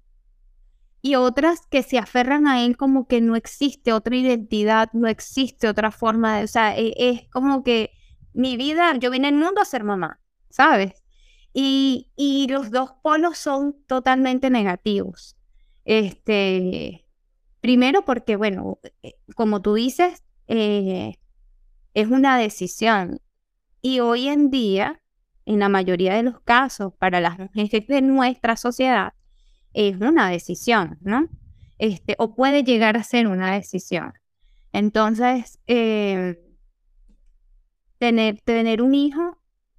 y 1.01 1.15
otras 1.15 1.65
que 1.67 1.83
se 1.83 1.97
aferran 1.97 2.47
a 2.47 2.63
él 2.63 2.77
como 2.77 3.07
que 3.07 3.21
no 3.21 3.35
existe 3.35 3.93
otra 3.93 4.15
identidad, 4.15 4.89
no 4.93 5.07
existe 5.07 5.67
otra 5.67 5.91
forma 5.91 6.37
de, 6.37 6.43
o 6.43 6.47
sea, 6.47 6.77
e, 6.77 6.93
es, 6.97 7.27
como 7.29 7.63
que 7.63 7.91
mi 8.33 8.55
vida, 8.57 8.95
yo 8.97 9.09
vine 9.09 9.29
al 9.29 9.35
mundo 9.35 9.61
a 9.61 9.65
ser 9.65 9.83
mamá, 9.83 10.19
¿sabes? 10.49 11.03
Y, 11.53 12.11
y 12.15 12.47
los 12.47 12.71
dos 12.71 12.93
polos 13.01 13.37
son 13.37 13.75
totalmente 13.87 14.49
negativos. 14.49 15.35
Este, 15.85 17.07
primero 17.59 18.05
porque, 18.05 18.35
bueno, 18.35 18.79
eh, 19.01 19.15
como 19.35 19.61
tú 19.61 19.73
dices, 19.73 20.23
eh, 20.47 21.15
es 21.93 22.07
una 22.07 22.37
decisión. 22.37 23.19
Y 23.81 23.99
hoy 23.99 24.27
en 24.27 24.51
día, 24.51 25.01
en 25.45 25.59
la 25.59 25.67
mayoría 25.67 26.15
de 26.15 26.23
los 26.23 26.39
casos, 26.41 26.93
para 26.99 27.19
las 27.19 27.39
mujeres 27.39 27.87
de 27.87 28.01
nuestra 28.01 28.55
sociedad, 28.55 29.13
es 29.73 29.99
una 29.99 30.29
decisión, 30.29 30.97
¿no? 31.01 31.29
Este, 31.77 32.15
o 32.19 32.35
puede 32.35 32.63
llegar 32.63 32.97
a 32.97 33.03
ser 33.03 33.27
una 33.27 33.53
decisión. 33.53 34.13
Entonces, 34.71 35.59
eh, 35.67 36.39
tener, 37.97 38.41
tener 38.41 38.81
un 38.81 38.93
hijo 38.93 39.37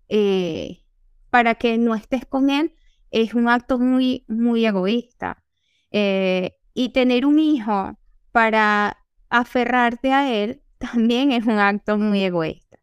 eh, 0.08 0.82
para 1.30 1.54
que 1.54 1.78
no 1.78 1.94
estés 1.94 2.26
con 2.26 2.50
él 2.50 2.74
es 3.10 3.34
un 3.34 3.48
acto 3.48 3.78
muy, 3.78 4.24
muy 4.28 4.66
egoísta. 4.66 5.42
Eh, 5.90 6.56
y 6.74 6.90
tener 6.90 7.26
un 7.26 7.38
hijo 7.38 7.98
para 8.32 8.96
aferrarte 9.28 10.12
a 10.12 10.32
él 10.32 10.62
también 10.78 11.32
es 11.32 11.46
un 11.46 11.58
acto 11.58 11.98
muy 11.98 12.22
egoísta, 12.24 12.78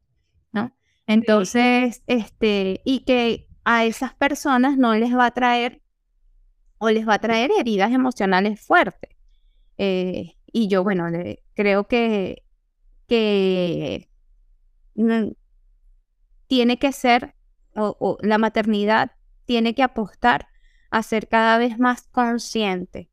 ¿no? 0.52 0.72
Entonces, 1.08 2.04
este, 2.08 2.82
y 2.86 3.00
que 3.02 3.48
a 3.66 3.86
esas 3.86 4.14
personas 4.14 4.78
no 4.78 4.96
les 4.96 5.16
va 5.16 5.26
a 5.26 5.32
traer 5.32 5.82
o 6.80 6.90
les 6.90 7.08
va 7.08 7.16
a 7.16 7.20
traer 7.20 7.52
heridas 7.58 7.92
emocionales 7.92 8.60
fuertes. 8.60 9.12
Eh, 9.78 10.36
y 10.52 10.68
yo, 10.68 10.84
bueno, 10.84 11.06
creo 11.54 11.88
que, 11.88 12.44
que 13.08 14.10
tiene 16.48 16.80
que 16.80 16.92
ser, 16.92 17.36
o, 17.76 18.18
la 18.22 18.38
maternidad 18.38 19.12
tiene 19.46 19.76
que 19.76 19.84
apostar 19.84 20.48
a 20.90 21.04
ser 21.04 21.28
cada 21.28 21.58
vez 21.58 21.78
más 21.78 22.04
consciente 22.12 23.10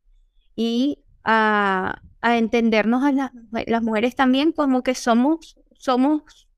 y 0.55 1.03
a, 1.23 2.01
entendernos 2.21 3.03
a 3.03 3.11
las, 3.11 3.83
mujeres 3.83 4.15
también 4.15 4.51
como 4.51 4.81
que 4.81 4.95
somos, 4.95 5.57
somos 5.77 6.49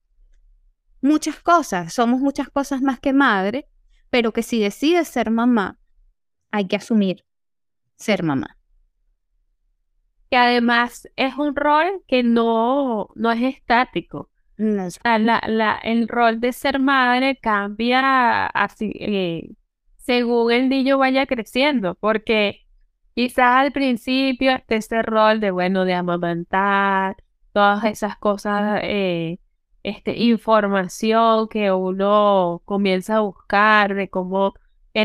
muchas 1.02 1.40
cosas, 1.42 1.94
somos 1.94 2.22
muchas 2.22 2.50
cosas 2.50 2.82
más 2.82 3.00
que 3.00 3.14
madre, 3.14 3.68
pero 4.10 4.32
que 4.34 4.42
si 4.42 4.60
decides 4.60 5.08
ser 5.08 5.30
mamá, 5.32 5.79
hay 6.52 6.68
que 6.68 6.76
asumir 6.78 7.26
ser 7.96 8.24
mamá. 8.24 8.58
Que 10.30 10.38
además 10.38 11.08
es 11.16 11.36
un 11.38 11.56
rol 11.56 12.04
que 12.08 12.24
no, 12.24 13.10
no 13.16 13.32
es 13.32 13.42
estático. 13.42 14.30
la, 14.58 15.80
el 15.84 16.08
rol 16.08 16.40
de 16.40 16.54
ser 16.54 16.80
madre 16.80 17.38
cambia 17.38 18.46
así 18.48 18.92
eh, 19.00 19.50
según 19.98 20.52
el 20.52 20.70
niño 20.70 20.98
vaya 20.98 21.26
creciendo, 21.28 21.96
porque 21.96 22.66
quizás 23.16 23.58
al 23.58 23.72
principio 23.72 24.52
este 24.54 24.78
ese 24.78 25.02
rol 25.04 25.40
de, 25.40 25.52
bueno, 25.52 25.86
de 25.86 25.94
amamantar, 25.94 27.18
todas 27.54 27.84
esas 27.86 28.18
cosas, 28.18 28.80
eh, 28.84 29.40
este, 29.84 30.18
información 30.18 31.48
que 31.48 31.72
uno 31.72 32.62
comienza 32.66 33.18
a 33.18 33.20
buscar 33.22 33.96
de 33.96 34.10
cómo 34.10 34.54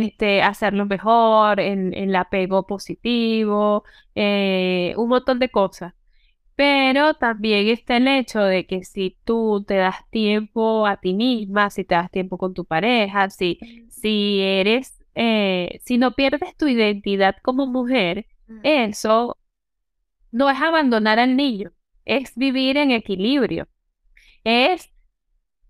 este, 0.03 0.43
hacerlo 0.43 0.87
mejor, 0.87 1.61
en, 1.61 1.95
el 1.95 2.15
apego 2.17 2.67
positivo, 2.67 3.85
eh, 4.15 4.95
un 4.97 5.09
montón 5.09 5.39
de 5.39 5.51
cosas. 5.51 5.95
Pero 6.57 7.15
también 7.15 7.69
está 7.69 7.97
el 7.97 8.09
hecho 8.09 8.41
de 8.41 8.67
que 8.67 8.85
si 8.85 9.17
tú 9.25 9.65
te 9.67 9.75
das 9.77 10.09
tiempo 10.11 10.87
a 10.87 10.99
ti 10.99 11.15
misma, 11.15 11.71
si 11.71 11.85
te 11.85 11.95
das 11.95 12.11
tiempo 12.11 12.39
con 12.39 12.55
tu 12.55 12.65
pareja, 12.65 13.31
si, 13.31 13.59
si 13.91 14.41
eres, 14.41 15.01
eh, 15.15 15.81
si 15.85 15.99
no 15.99 16.13
pierdes 16.13 16.57
tu 16.57 16.69
identidad 16.69 17.37
como 17.43 17.67
mujer, 17.67 18.27
eso 18.63 19.37
no 20.31 20.51
es 20.51 20.61
abandonar 20.61 21.19
al 21.19 21.37
niño, 21.37 21.73
es 22.05 22.35
vivir 22.37 22.77
en 22.77 22.91
equilibrio, 22.91 23.69
es 24.45 24.91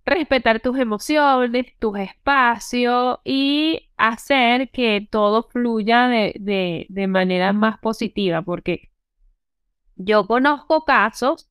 respetar 0.04 0.60
tus 0.60 0.78
emociones, 0.78 1.66
tus 1.78 1.98
espacios 1.98 3.18
y 3.24 3.83
hacer 4.08 4.70
que 4.70 5.06
todo 5.10 5.44
fluya 5.44 6.08
de, 6.08 6.86
de 6.88 7.06
manera 7.06 7.52
más 7.52 7.78
positiva, 7.78 8.42
porque 8.42 8.90
yo 9.96 10.26
conozco 10.26 10.84
casos 10.84 11.48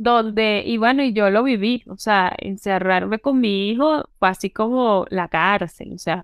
donde, 0.00 0.62
y 0.64 0.78
bueno, 0.78 1.02
y 1.02 1.12
yo 1.12 1.28
lo 1.28 1.42
viví, 1.42 1.84
o 1.86 1.96
sea, 1.98 2.34
encerrarme 2.38 3.18
con 3.18 3.38
mi 3.38 3.68
hijo 3.68 4.08
fue 4.18 4.30
así 4.30 4.48
como 4.48 5.04
la 5.10 5.28
cárcel, 5.28 5.92
o 5.92 5.98
sea, 5.98 6.22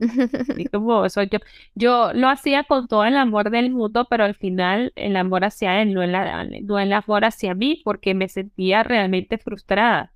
así 0.49 0.65
como 0.73 1.05
eso 1.05 1.23
yo, 1.25 1.41
yo 1.75 2.12
lo 2.15 2.31
hacía 2.31 2.65
con 2.65 2.89
todo 2.89 3.05
el 3.05 3.19
amor 3.19 3.51
del 3.51 3.71
mundo, 3.71 4.07
pero 4.09 4.25
al 4.25 4.35
final 4.35 4.95
el 4.97 5.15
amor 5.17 5.45
hacia 5.45 5.83
él, 5.83 5.93
no 5.93 6.03
el, 6.03 6.67
no 6.67 6.79
el 6.79 6.93
amor 6.95 7.27
hacia 7.27 7.55
mí, 7.55 7.83
porque 7.85 8.15
me 8.15 8.29
sentía 8.29 8.83
realmente 8.83 9.37
frustrada. 9.37 10.11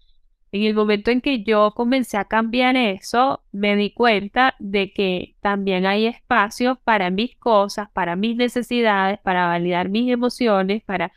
En 0.52 0.62
el 0.64 0.74
momento 0.74 1.10
en 1.10 1.20
que 1.20 1.44
yo 1.44 1.72
comencé 1.76 2.16
a 2.16 2.24
cambiar 2.24 2.76
eso, 2.76 3.42
me 3.52 3.76
di 3.76 3.92
cuenta 3.92 4.56
de 4.58 4.92
que 4.92 5.36
también 5.40 5.86
hay 5.86 6.06
espacio 6.06 6.80
para 6.84 7.10
mis 7.10 7.36
cosas, 7.36 7.88
para 7.92 8.16
mis 8.16 8.36
necesidades, 8.36 9.20
para 9.20 9.46
validar 9.46 9.88
mis 9.88 10.10
emociones, 10.10 10.82
para 10.84 11.12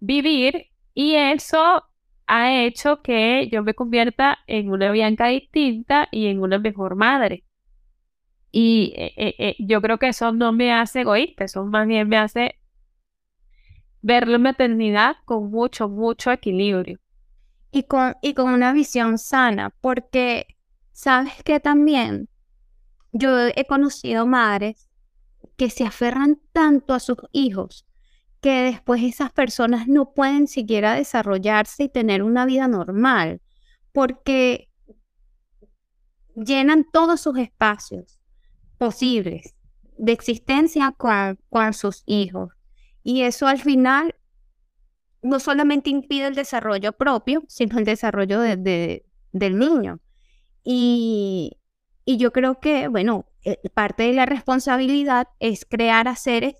vivir 0.00 0.66
y 0.94 1.14
eso 1.16 1.84
ha 2.26 2.62
hecho 2.62 3.02
que 3.02 3.48
yo 3.52 3.62
me 3.62 3.74
convierta 3.74 4.38
en 4.46 4.70
una 4.70 4.90
Bianca 4.92 5.28
distinta 5.28 6.08
y 6.10 6.26
en 6.28 6.40
una 6.40 6.58
mejor 6.58 6.96
madre. 6.96 7.44
Y 8.52 8.94
eh, 8.96 9.12
eh, 9.16 9.34
eh, 9.38 9.56
yo 9.58 9.82
creo 9.82 9.98
que 9.98 10.08
eso 10.08 10.32
no 10.32 10.52
me 10.52 10.72
hace 10.72 11.00
egoísta, 11.00 11.44
eso 11.44 11.64
más 11.66 11.88
bien 11.88 12.08
me 12.08 12.16
hace 12.18 12.60
ver 14.00 14.28
la 14.28 14.38
maternidad 14.38 15.16
con 15.24 15.50
mucho, 15.50 15.88
mucho 15.88 16.30
equilibrio. 16.30 16.98
Y 17.76 17.82
con, 17.82 18.14
y 18.22 18.34
con 18.34 18.52
una 18.52 18.72
visión 18.72 19.18
sana, 19.18 19.74
porque 19.80 20.46
sabes 20.92 21.42
que 21.42 21.58
también 21.58 22.28
yo 23.10 23.48
he 23.48 23.66
conocido 23.66 24.26
madres 24.26 24.88
que 25.56 25.70
se 25.70 25.84
aferran 25.84 26.40
tanto 26.52 26.94
a 26.94 27.00
sus 27.00 27.18
hijos 27.32 27.84
que 28.40 28.62
después 28.62 29.02
esas 29.02 29.32
personas 29.32 29.88
no 29.88 30.12
pueden 30.12 30.46
siquiera 30.46 30.94
desarrollarse 30.94 31.84
y 31.84 31.88
tener 31.88 32.22
una 32.22 32.46
vida 32.46 32.68
normal, 32.68 33.40
porque 33.90 34.70
llenan 36.36 36.84
todos 36.92 37.22
sus 37.22 37.38
espacios 37.38 38.20
posibles 38.78 39.54
de 39.96 40.12
existencia 40.12 40.94
con, 40.96 41.72
sus 41.72 42.02
hijos. 42.06 42.52
Y 43.02 43.22
eso 43.22 43.46
al 43.46 43.60
final 43.60 44.14
no 45.24 45.40
solamente 45.40 45.88
impide 45.90 46.26
el 46.26 46.34
desarrollo 46.34 46.92
propio, 46.92 47.42
sino 47.48 47.78
el 47.78 47.84
desarrollo 47.86 48.40
de, 48.40 49.04
del 49.32 49.58
niño. 49.58 50.00
Y, 50.62 51.58
y, 52.04 52.18
yo 52.18 52.30
creo 52.30 52.60
que, 52.60 52.88
bueno, 52.88 53.26
eh, 53.42 53.58
parte 53.72 54.04
de 54.04 54.12
la 54.12 54.26
responsabilidad 54.26 55.28
es 55.40 55.64
crear 55.64 56.08
a 56.08 56.16
seres 56.16 56.56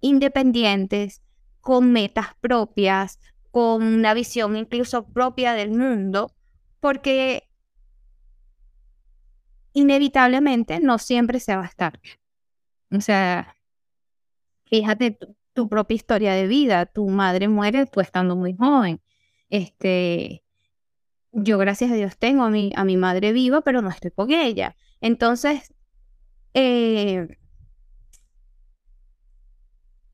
independientes, 0.00 1.22
con 1.62 1.92
metas 1.92 2.34
propias, 2.42 3.18
con 3.50 3.82
una 3.82 4.12
visión 4.12 4.54
incluso 4.54 5.06
propia 5.06 5.54
del 5.54 5.70
mundo, 5.70 6.30
porque 6.80 7.48
inevitablemente 9.72 10.78
no 10.78 10.98
siempre 10.98 11.40
se 11.40 11.56
va 11.56 11.62
a 11.62 11.68
estar. 11.68 11.98
O 12.90 13.00
sea, 13.00 13.56
fíjate 14.66 15.18
tu, 15.54 15.68
propia 15.68 15.94
historia 15.94 16.34
de 16.34 16.46
vida, 16.46 16.86
tu 16.86 17.08
madre 17.08 17.48
muere 17.48 17.86
tú 17.86 18.00
estando 18.00 18.36
muy 18.36 18.54
joven. 18.56 19.00
Este, 19.50 20.44
yo 21.32 21.58
gracias 21.58 21.90
a 21.92 21.94
Dios 21.94 22.18
tengo 22.18 22.44
a 22.44 22.50
mi, 22.50 22.72
a 22.76 22.84
mi 22.84 22.96
madre 22.96 23.32
viva, 23.32 23.62
pero 23.62 23.82
no 23.82 23.90
estoy 23.90 24.10
con 24.10 24.30
ella. 24.32 24.76
Entonces, 25.00 25.72
eh, 26.54 27.28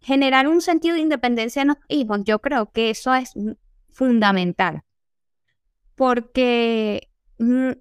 generar 0.00 0.48
un 0.48 0.60
sentido 0.60 0.94
de 0.94 1.02
independencia 1.02 1.62
en 1.62 1.68
los 1.68 1.78
hijos, 1.88 2.20
yo 2.24 2.40
creo 2.40 2.70
que 2.72 2.90
eso 2.90 3.14
es 3.14 3.32
fundamental. 3.90 4.82
Porque 5.94 7.10
mm, 7.38 7.72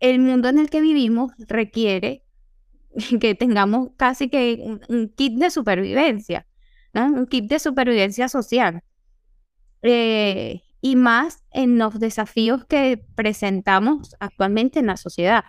el 0.00 0.18
mundo 0.18 0.48
en 0.48 0.58
el 0.58 0.70
que 0.70 0.80
vivimos 0.80 1.32
requiere 1.38 2.21
que 3.20 3.34
tengamos 3.34 3.90
casi 3.96 4.28
que 4.28 4.78
un, 4.88 5.08
kit 5.08 5.34
de 5.34 5.50
supervivencia, 5.50 6.46
un 6.94 7.26
kit 7.26 7.48
de 7.48 7.58
supervivencia 7.58 8.28
social. 8.28 8.82
Eh, 9.82 10.62
y 10.80 10.96
más 10.96 11.44
en 11.52 11.78
los 11.78 11.98
desafíos 12.00 12.64
que 12.64 13.04
presentamos 13.14 14.16
actualmente 14.18 14.80
en 14.80 14.86
la 14.86 14.96
sociedad. 14.96 15.44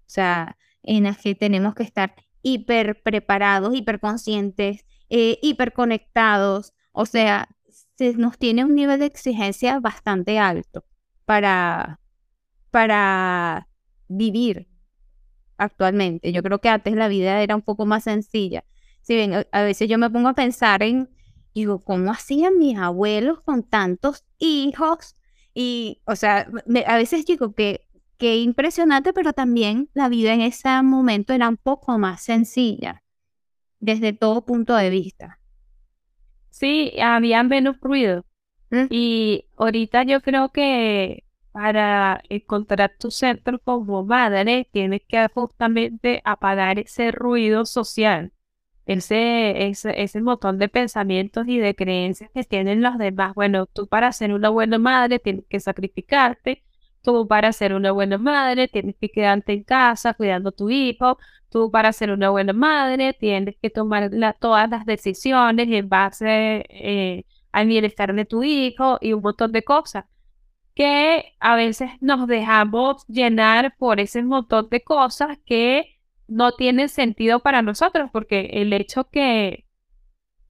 O 0.00 0.10
sea, 0.12 0.58
en 0.82 1.04
las 1.04 1.18
que 1.18 1.34
tenemos 1.36 1.74
que 1.74 1.84
estar 1.84 2.14
hiper 2.42 3.00
preparados, 3.02 3.74
hiper 3.74 4.00
conscientes, 4.00 4.84
eh, 5.08 5.38
hiper 5.40 5.72
conectados. 5.72 6.74
O 6.90 7.06
sea, 7.06 7.48
se 7.96 8.14
nos 8.14 8.38
tiene 8.38 8.64
un 8.64 8.74
nivel 8.74 8.98
de 9.00 9.06
exigencia 9.06 9.78
bastante 9.78 10.38
alto 10.40 10.84
para, 11.24 12.00
para 12.70 13.68
vivir 14.08 14.68
actualmente. 15.62 16.32
Yo 16.32 16.42
creo 16.42 16.60
que 16.60 16.68
antes 16.68 16.94
la 16.94 17.08
vida 17.08 17.42
era 17.42 17.56
un 17.56 17.62
poco 17.62 17.86
más 17.86 18.04
sencilla. 18.04 18.64
Si 19.02 19.14
bien 19.14 19.46
a 19.50 19.62
veces 19.62 19.88
yo 19.88 19.98
me 19.98 20.10
pongo 20.10 20.28
a 20.28 20.34
pensar 20.34 20.82
en, 20.82 21.10
digo, 21.54 21.80
¿cómo 21.80 22.10
hacían 22.10 22.58
mis 22.58 22.78
abuelos 22.78 23.40
con 23.42 23.62
tantos 23.62 24.24
hijos? 24.38 25.16
Y, 25.54 26.00
o 26.06 26.16
sea, 26.16 26.48
a 26.86 26.96
veces 26.96 27.26
digo 27.26 27.54
que 27.54 27.86
qué 28.18 28.36
impresionante, 28.36 29.12
pero 29.12 29.32
también 29.32 29.90
la 29.94 30.08
vida 30.08 30.32
en 30.32 30.40
ese 30.40 30.68
momento 30.82 31.32
era 31.32 31.48
un 31.48 31.56
poco 31.56 31.98
más 31.98 32.22
sencilla, 32.22 33.02
desde 33.80 34.12
todo 34.12 34.44
punto 34.44 34.76
de 34.76 34.90
vista. 34.90 35.40
Sí, 36.50 36.92
había 37.00 37.42
menos 37.42 37.80
ruido. 37.80 38.24
¿Mm? 38.70 38.86
Y 38.90 39.46
ahorita 39.56 40.04
yo 40.04 40.20
creo 40.20 40.50
que 40.50 41.24
para 41.52 42.22
encontrar 42.28 42.94
tu 42.98 43.10
centro 43.10 43.58
como 43.60 44.04
madre, 44.04 44.68
tienes 44.72 45.02
que 45.08 45.28
justamente 45.34 46.22
apagar 46.24 46.78
ese 46.78 47.12
ruido 47.12 47.66
social, 47.66 48.32
ese, 48.86 49.68
ese, 49.68 50.02
ese 50.02 50.20
montón 50.22 50.58
de 50.58 50.68
pensamientos 50.68 51.46
y 51.48 51.58
de 51.58 51.74
creencias 51.74 52.30
que 52.34 52.44
tienen 52.44 52.82
los 52.82 52.98
demás. 52.98 53.34
Bueno, 53.34 53.66
tú 53.66 53.86
para 53.88 54.12
ser 54.12 54.32
una 54.32 54.48
buena 54.50 54.78
madre 54.78 55.18
tienes 55.18 55.44
que 55.48 55.60
sacrificarte, 55.60 56.64
Tú 57.02 57.26
para 57.26 57.52
ser 57.52 57.74
una 57.74 57.90
buena 57.92 58.16
madre 58.18 58.68
tienes 58.68 58.94
que 59.00 59.08
quedarte 59.10 59.52
en 59.52 59.64
casa 59.64 60.14
cuidando 60.14 60.50
a 60.50 60.52
tu 60.52 60.70
hijo. 60.70 61.18
Tú 61.48 61.70
para 61.70 61.92
ser 61.92 62.10
una 62.12 62.30
buena 62.30 62.52
madre 62.52 63.12
tienes 63.12 63.56
que 63.60 63.70
tomar 63.70 64.10
todas 64.38 64.70
las 64.70 64.86
decisiones 64.86 65.68
en 65.68 65.88
base 65.88 66.64
eh, 66.68 67.24
al 67.50 67.66
bienestar 67.66 68.14
de 68.14 68.24
tu 68.24 68.42
hijo 68.44 68.98
y 69.00 69.12
un 69.14 69.22
montón 69.22 69.52
de 69.52 69.64
cosas 69.64 70.04
que 70.74 71.34
a 71.40 71.56
veces 71.56 71.90
nos 72.00 72.26
dejamos 72.26 73.06
llenar 73.08 73.76
por 73.78 74.00
ese 74.00 74.22
montón 74.22 74.68
de 74.70 74.82
cosas 74.82 75.38
que 75.44 75.98
no 76.28 76.52
tienen 76.52 76.88
sentido 76.88 77.40
para 77.40 77.62
nosotros, 77.62 78.10
porque 78.12 78.50
el 78.54 78.72
hecho 78.72 79.08
que 79.10 79.66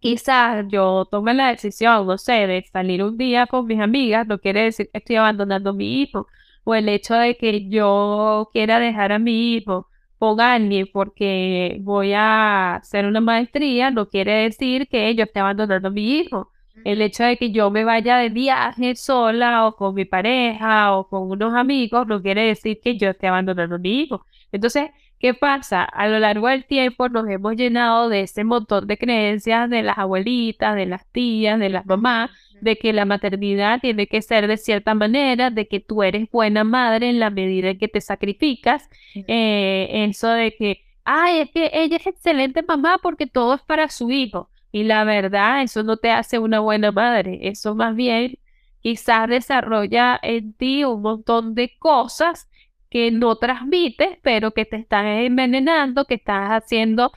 quizás 0.00 0.66
yo 0.68 1.06
tome 1.10 1.34
la 1.34 1.48
decisión, 1.48 2.06
no 2.06 2.18
sé, 2.18 2.46
de 2.46 2.64
salir 2.72 3.02
un 3.04 3.16
día 3.18 3.46
con 3.46 3.66
mis 3.66 3.80
amigas, 3.80 4.26
no 4.26 4.38
quiere 4.38 4.64
decir 4.64 4.90
que 4.92 4.98
estoy 4.98 5.16
abandonando 5.16 5.70
a 5.70 5.72
mi 5.74 6.02
hijo, 6.02 6.26
o 6.64 6.74
el 6.74 6.88
hecho 6.88 7.14
de 7.14 7.36
que 7.36 7.68
yo 7.68 8.50
quiera 8.52 8.78
dejar 8.80 9.12
a 9.12 9.18
mi 9.18 9.54
hijo 9.54 9.88
con 10.18 10.40
alguien 10.40 10.88
porque 10.92 11.78
voy 11.80 12.12
a 12.14 12.76
hacer 12.76 13.06
una 13.06 13.20
maestría, 13.20 13.90
no 13.90 14.08
quiere 14.08 14.32
decir 14.44 14.88
que 14.88 15.14
yo 15.16 15.24
esté 15.24 15.40
abandonando 15.40 15.88
a 15.88 15.90
mi 15.90 16.18
hijo. 16.18 16.52
El 16.84 17.02
hecho 17.02 17.24
de 17.24 17.36
que 17.36 17.50
yo 17.52 17.70
me 17.70 17.84
vaya 17.84 18.16
de 18.18 18.28
viaje 18.30 18.96
sola 18.96 19.66
o 19.66 19.76
con 19.76 19.94
mi 19.94 20.04
pareja 20.04 20.96
o 20.96 21.08
con 21.08 21.30
unos 21.30 21.54
amigos 21.54 22.06
no 22.06 22.22
quiere 22.22 22.46
decir 22.46 22.80
que 22.82 22.96
yo 22.96 23.10
esté 23.10 23.28
abandonando 23.28 23.76
a 23.76 23.78
mi 23.78 24.00
hijo. 24.02 24.24
Entonces, 24.52 24.90
¿qué 25.18 25.34
pasa? 25.34 25.84
A 25.84 26.08
lo 26.08 26.18
largo 26.18 26.48
del 26.48 26.64
tiempo 26.64 27.08
nos 27.08 27.28
hemos 27.28 27.56
llenado 27.56 28.08
de 28.08 28.22
ese 28.22 28.44
montón 28.44 28.86
de 28.86 28.98
creencias 28.98 29.68
de 29.70 29.82
las 29.82 29.98
abuelitas, 29.98 30.74
de 30.76 30.86
las 30.86 31.06
tías, 31.12 31.58
de 31.58 31.68
las 31.68 31.86
mamás, 31.86 32.30
de 32.60 32.76
que 32.76 32.92
la 32.92 33.04
maternidad 33.04 33.80
tiene 33.80 34.06
que 34.06 34.22
ser 34.22 34.46
de 34.46 34.56
cierta 34.56 34.94
manera, 34.94 35.50
de 35.50 35.66
que 35.68 35.80
tú 35.80 36.02
eres 36.02 36.30
buena 36.30 36.64
madre 36.64 37.10
en 37.10 37.18
la 37.18 37.30
medida 37.30 37.70
en 37.70 37.78
que 37.78 37.88
te 37.88 38.00
sacrificas, 38.00 38.88
eh, 39.14 39.88
eso 40.08 40.28
de 40.28 40.54
que, 40.54 40.84
ay, 41.04 41.40
es 41.40 41.50
que 41.50 41.70
ella 41.74 41.96
es 41.96 42.06
excelente 42.06 42.62
mamá 42.62 42.98
porque 43.02 43.26
todo 43.26 43.54
es 43.54 43.62
para 43.62 43.88
su 43.88 44.10
hijo. 44.10 44.48
Y 44.72 44.84
la 44.84 45.04
verdad, 45.04 45.62
eso 45.62 45.82
no 45.82 45.98
te 45.98 46.10
hace 46.10 46.38
una 46.38 46.60
buena 46.60 46.90
madre. 46.92 47.38
Eso 47.42 47.74
más 47.74 47.94
bien 47.94 48.38
quizás 48.80 49.28
desarrolla 49.28 50.18
en 50.22 50.54
ti 50.54 50.84
un 50.84 51.02
montón 51.02 51.54
de 51.54 51.76
cosas 51.78 52.48
que 52.90 53.10
no 53.10 53.36
transmites, 53.36 54.18
pero 54.22 54.52
que 54.52 54.64
te 54.64 54.76
están 54.76 55.06
envenenando, 55.06 56.06
que 56.06 56.14
estás 56.14 56.50
haciendo 56.50 57.12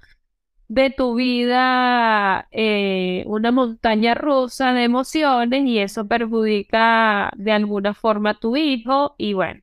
de 0.68 0.89
tu 0.89 1.15
vida 1.15 2.48
eh, 2.52 3.24
una 3.28 3.52
montaña 3.52 4.15
rusa 4.15 4.74
de 4.74 4.84
emociones 4.84 5.65
y 5.65 5.80
eso 5.80 6.08
perjudica 6.08 7.32
de 7.36 7.52
alguna 7.52 7.94
forma 7.94 8.32
a 8.32 8.39
tu 8.39 8.56
hijo 8.56 9.15
y 9.18 9.34
bueno, 9.34 9.62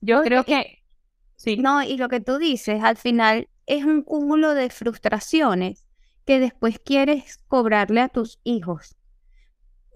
yo 0.00 0.22
creo 0.22 0.44
que 0.44 0.82
sí. 1.34 1.56
No, 1.56 1.82
y 1.82 1.96
lo 1.96 2.08
que 2.08 2.20
tú 2.20 2.38
dices, 2.38 2.82
al 2.82 2.96
final 2.96 3.48
es 3.66 3.84
un 3.84 4.02
cúmulo 4.02 4.54
de 4.54 4.70
frustraciones 4.70 5.85
que 6.26 6.40
después 6.40 6.78
quieres 6.78 7.38
cobrarle 7.46 8.00
a 8.00 8.08
tus 8.08 8.40
hijos. 8.44 8.96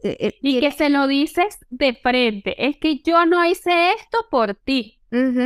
Eh, 0.02 0.16
eh, 0.18 0.38
y 0.40 0.60
que 0.60 0.72
se 0.72 0.88
lo 0.88 1.06
dices 1.06 1.58
de 1.68 1.92
frente, 1.94 2.68
es 2.68 2.78
que 2.78 3.00
yo 3.04 3.26
no 3.26 3.44
hice 3.44 3.92
esto 3.92 4.18
por 4.30 4.54
ti, 4.54 5.00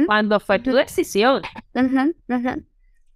cuando 0.06 0.38
fue 0.38 0.60
tu 0.60 0.72
decisión. 0.72 1.42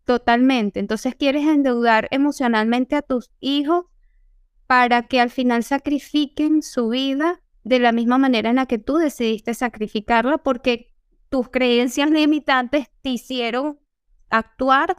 Totalmente. 0.04 0.80
Entonces 0.80 1.14
quieres 1.14 1.46
endeudar 1.46 2.08
emocionalmente 2.10 2.96
a 2.96 3.02
tus 3.02 3.30
hijos 3.40 3.84
para 4.66 5.06
que 5.06 5.20
al 5.20 5.30
final 5.30 5.62
sacrifiquen 5.62 6.62
su 6.62 6.88
vida 6.88 7.42
de 7.62 7.78
la 7.78 7.92
misma 7.92 8.16
manera 8.16 8.48
en 8.48 8.56
la 8.56 8.66
que 8.66 8.78
tú 8.78 8.96
decidiste 8.96 9.52
sacrificarla 9.52 10.38
porque 10.38 10.94
tus 11.28 11.50
creencias 11.50 12.10
limitantes 12.10 12.86
te 13.02 13.10
hicieron 13.10 13.78
actuar 14.30 14.96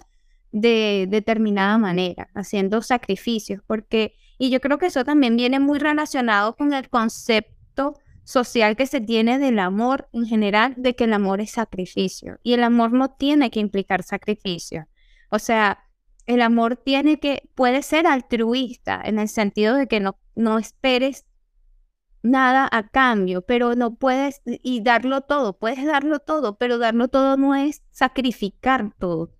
de 0.52 1.08
determinada 1.10 1.78
manera, 1.78 2.30
haciendo 2.34 2.82
sacrificios, 2.82 3.62
porque, 3.68 4.16
y 4.38 4.50
yo 4.50 4.60
creo 4.60 4.78
que 4.78 4.88
eso 4.88 5.04
también 5.04 5.38
viene 5.38 5.60
muy 5.60 5.80
relacionado 5.80 6.56
con 6.56 6.74
el 6.74 6.90
concepto 6.90 7.96
social 8.24 8.76
que 8.76 8.88
se 8.88 9.02
tiene 9.02 9.40
del 9.40 9.60
amor 9.60 10.10
en 10.14 10.26
general, 10.26 10.74
de 10.78 10.96
que 10.96 11.06
el 11.06 11.14
amor 11.14 11.42
es 11.42 11.52
sacrificio, 11.52 12.40
y 12.44 12.54
el 12.54 12.64
amor 12.64 12.92
no 12.94 13.12
tiene 13.12 13.52
que 13.52 13.60
implicar 13.60 14.04
sacrificio. 14.04 14.88
O 15.30 15.40
sea, 15.40 15.80
el 16.26 16.42
amor 16.42 16.78
tiene 16.78 17.20
que, 17.20 17.50
puede 17.56 17.82
ser 17.82 18.08
altruista 18.08 19.02
en 19.04 19.20
el 19.20 19.30
sentido 19.30 19.76
de 19.76 19.88
que 19.88 20.00
no, 20.00 20.20
no 20.36 20.60
esperes 20.60 21.26
nada 22.22 22.68
a 22.72 22.88
cambio, 22.90 23.42
pero 23.42 23.76
no 23.76 23.96
puedes, 23.96 24.42
y 24.46 24.82
darlo 24.82 25.22
todo, 25.22 25.58
puedes 25.58 25.86
darlo 25.86 26.20
todo, 26.20 26.58
pero 26.58 26.78
darlo 26.78 27.08
todo 27.08 27.38
no 27.38 27.56
es 27.56 27.84
sacrificar 27.92 28.94
todo. 29.00 29.32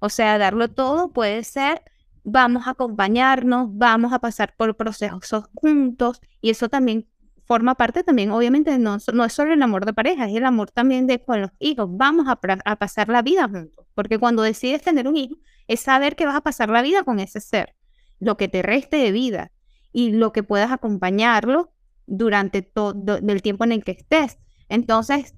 O 0.00 0.08
sea, 0.08 0.38
darlo 0.38 0.68
todo 0.68 1.12
puede 1.12 1.44
ser, 1.44 1.82
vamos 2.24 2.66
a 2.66 2.70
acompañarnos, 2.70 3.68
vamos 3.72 4.12
a 4.12 4.18
pasar 4.18 4.54
por 4.56 4.76
procesos 4.76 5.44
juntos, 5.54 6.20
y 6.40 6.50
eso 6.50 6.68
también 6.68 7.06
forma 7.46 7.76
parte 7.76 8.02
también, 8.02 8.30
obviamente, 8.32 8.78
no, 8.78 8.98
no 9.14 9.24
es 9.24 9.32
solo 9.32 9.54
el 9.54 9.62
amor 9.62 9.86
de 9.86 9.92
pareja, 9.92 10.26
es 10.26 10.34
el 10.34 10.44
amor 10.44 10.70
también 10.72 11.06
de 11.06 11.22
con 11.22 11.40
los 11.40 11.50
hijos. 11.60 11.88
Vamos 11.90 12.26
a, 12.28 12.36
pasar 12.76 13.08
la 13.08 13.22
vida 13.22 13.44
juntos, 13.48 13.86
porque 13.94 14.18
cuando 14.18 14.42
decides 14.42 14.82
tener 14.82 15.06
un 15.06 15.16
hijo, 15.16 15.36
es 15.68 15.80
saber 15.80 16.16
que 16.16 16.26
vas 16.26 16.34
a 16.34 16.40
pasar 16.40 16.68
la 16.68 16.82
vida 16.82 17.04
con 17.04 17.20
ese 17.20 17.40
ser, 17.40 17.74
lo 18.18 18.36
que 18.36 18.48
te 18.48 18.62
reste 18.62 18.96
de 18.96 19.12
vida 19.12 19.52
y 19.92 20.10
lo 20.10 20.32
que 20.32 20.42
puedas 20.42 20.72
acompañarlo 20.72 21.72
durante 22.06 22.62
todo 22.62 23.16
el 23.16 23.42
tiempo 23.42 23.64
en 23.64 23.72
el 23.72 23.84
que 23.84 23.92
estés. 23.92 24.38
Entonces, 24.68 25.34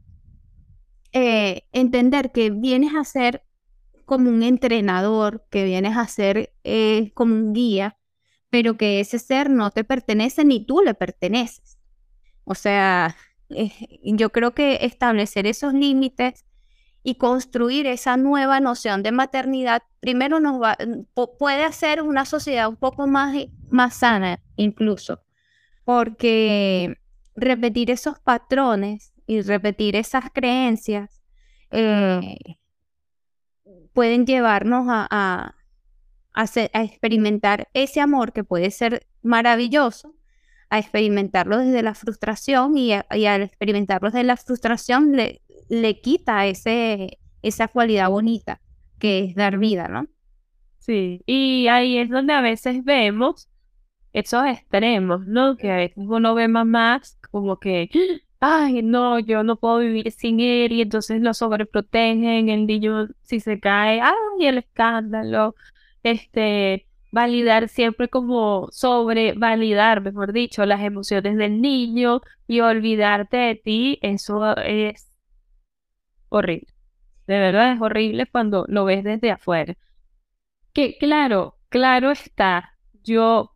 eh, 1.12 1.62
entender 1.72 2.32
que 2.32 2.50
vienes 2.50 2.94
a 2.94 3.04
ser 3.04 3.42
como 4.08 4.30
un 4.30 4.42
entrenador, 4.42 5.44
que 5.50 5.64
vienes 5.64 5.96
a 5.98 6.08
ser 6.08 6.54
eh, 6.64 7.12
como 7.12 7.34
un 7.34 7.52
guía, 7.52 7.98
pero 8.48 8.78
que 8.78 9.00
ese 9.00 9.18
ser 9.18 9.50
no 9.50 9.70
te 9.70 9.84
pertenece 9.84 10.46
ni 10.46 10.64
tú 10.64 10.80
le 10.82 10.94
perteneces. 10.94 11.78
O 12.44 12.54
sea, 12.54 13.14
eh, 13.50 13.70
yo 14.02 14.30
creo 14.30 14.54
que 14.54 14.78
establecer 14.80 15.46
esos 15.46 15.74
límites 15.74 16.46
y 17.02 17.16
construir 17.16 17.86
esa 17.86 18.16
nueva 18.16 18.60
noción 18.60 19.02
de 19.02 19.12
maternidad, 19.12 19.82
primero 20.00 20.40
nos 20.40 20.60
va, 20.60 20.78
puede 21.38 21.64
hacer 21.64 22.00
una 22.00 22.24
sociedad 22.24 22.66
un 22.70 22.76
poco 22.76 23.06
más, 23.06 23.36
más 23.68 23.94
sana 23.96 24.40
incluso, 24.56 25.20
porque 25.84 26.96
repetir 27.36 27.90
esos 27.90 28.18
patrones 28.20 29.12
y 29.26 29.42
repetir 29.42 29.96
esas 29.96 30.30
creencias 30.32 31.20
eh, 31.70 32.57
pueden 33.98 34.26
llevarnos 34.26 34.86
a, 34.88 35.56
a 36.32 36.82
experimentar 36.84 37.68
ese 37.74 38.00
amor 38.00 38.32
que 38.32 38.44
puede 38.44 38.70
ser 38.70 39.08
maravilloso, 39.22 40.14
a 40.70 40.78
experimentarlo 40.78 41.58
desde 41.58 41.82
la 41.82 41.96
frustración 41.96 42.78
y, 42.78 42.92
al 42.92 43.42
experimentarlo 43.42 44.12
desde 44.12 44.22
la 44.22 44.36
frustración 44.36 45.16
le, 45.16 45.42
le 45.68 46.00
quita 46.00 46.46
ese, 46.46 47.18
esa 47.42 47.66
cualidad 47.66 48.08
bonita 48.08 48.60
que 49.00 49.24
es 49.24 49.34
dar 49.34 49.58
vida, 49.58 49.88
¿no? 49.88 50.06
Sí, 50.78 51.24
y 51.26 51.66
ahí 51.66 51.98
es 51.98 52.08
donde 52.08 52.34
a 52.34 52.40
veces 52.40 52.84
vemos 52.84 53.48
esos 54.12 54.46
extremos, 54.46 55.26
¿no? 55.26 55.56
Que 55.56 55.72
a 55.72 55.76
veces 55.76 56.04
uno 56.06 56.36
ve 56.36 56.46
mamás 56.46 57.18
como 57.32 57.58
que, 57.58 57.90
ay, 58.40 58.82
no, 58.82 59.18
yo 59.18 59.42
no 59.42 59.56
puedo 59.56 59.78
vivir 59.78 60.10
sin 60.12 60.40
él 60.40 60.72
y 60.72 60.82
entonces 60.82 61.20
lo 61.20 61.34
sobreprotegen, 61.34 62.48
el 62.48 62.66
niño 62.66 63.08
si 63.22 63.40
se 63.40 63.60
cae, 63.60 64.00
ay, 64.00 64.46
el 64.46 64.58
escándalo, 64.58 65.54
este, 66.02 66.86
validar 67.12 67.68
siempre 67.68 68.08
como 68.08 68.68
sobre 68.70 69.32
validar, 69.32 70.00
mejor 70.02 70.32
dicho, 70.32 70.66
las 70.66 70.82
emociones 70.82 71.36
del 71.36 71.60
niño 71.60 72.20
y 72.46 72.60
olvidarte 72.60 73.36
de 73.36 73.54
ti, 73.56 73.98
eso 74.02 74.56
es 74.58 75.10
horrible. 76.28 76.68
De 77.26 77.38
verdad 77.38 77.72
es 77.72 77.80
horrible 77.80 78.26
cuando 78.26 78.64
lo 78.68 78.84
ves 78.84 79.04
desde 79.04 79.30
afuera. 79.30 79.76
Que 80.72 80.96
claro, 80.98 81.56
claro 81.68 82.10
está, 82.10 82.76
yo 83.02 83.52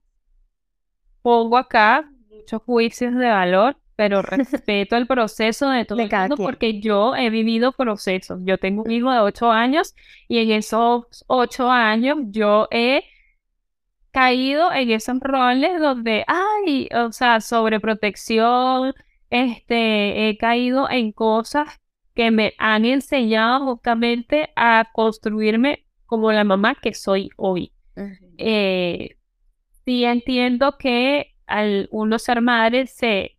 pongo 1.23 1.57
acá 1.57 2.11
muchos 2.31 2.63
juicios 2.63 3.15
de 3.15 3.29
valor, 3.29 3.77
pero 3.97 4.23
respeto 4.23 4.97
el 4.97 5.07
proceso 5.07 5.71
de 5.71 5.85
todo 5.85 6.01
el 6.01 6.11
mundo 6.11 6.37
porque 6.37 6.81
yo 6.81 7.15
he 7.15 7.31
vivido 7.31 7.73
procesos. 7.73 8.41
Yo 8.45 8.59
tengo 8.59 8.83
un 8.83 8.91
hijo 8.91 9.11
de 9.11 9.21
ocho 9.21 9.51
años 9.51 9.95
y 10.29 10.39
en 10.39 10.51
esos 10.51 11.25
ocho 11.27 11.71
años 11.71 12.19
yo 12.31 12.69
he 12.71 13.05
caído 14.13 14.73
en 14.73 14.91
esos 14.91 15.19
roles 15.21 15.81
donde, 15.81 16.25
ay, 16.27 16.89
o 16.95 17.13
sea, 17.13 17.41
sobreprotección, 17.41 18.95
este, 19.31 20.29
he 20.29 20.37
caído 20.37 20.89
en 20.91 21.13
cosas 21.13 21.81
que 22.15 22.31
me 22.31 22.53
han 22.59 22.85
enseñado 22.85 23.65
justamente 23.65 24.51
a 24.55 24.91
construirme 24.93 25.87
como 26.05 26.31
la 26.31 26.45
mamá 26.45 26.75
que 26.75 26.93
soy 26.93 27.31
hoy. 27.37 27.73
Eh, 28.37 29.17
sí 29.85 30.05
entiendo 30.05 30.77
que 30.79 31.35
al 31.47 31.89
uno 31.91 32.19
ser 32.19 32.41
madre 32.43 32.87
se, 32.87 33.37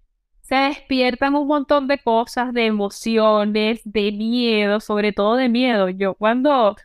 despiertan 0.55 1.35
un 1.35 1.47
montón 1.47 1.87
de 1.87 1.97
cosas, 1.99 2.53
de 2.53 2.65
emociones, 2.65 3.81
de 3.85 4.11
miedo, 4.11 4.79
sobre 4.79 5.13
todo 5.13 5.35
de 5.35 5.49
miedo. 5.49 5.89
Yo 5.89 6.15
cuando 6.15 6.75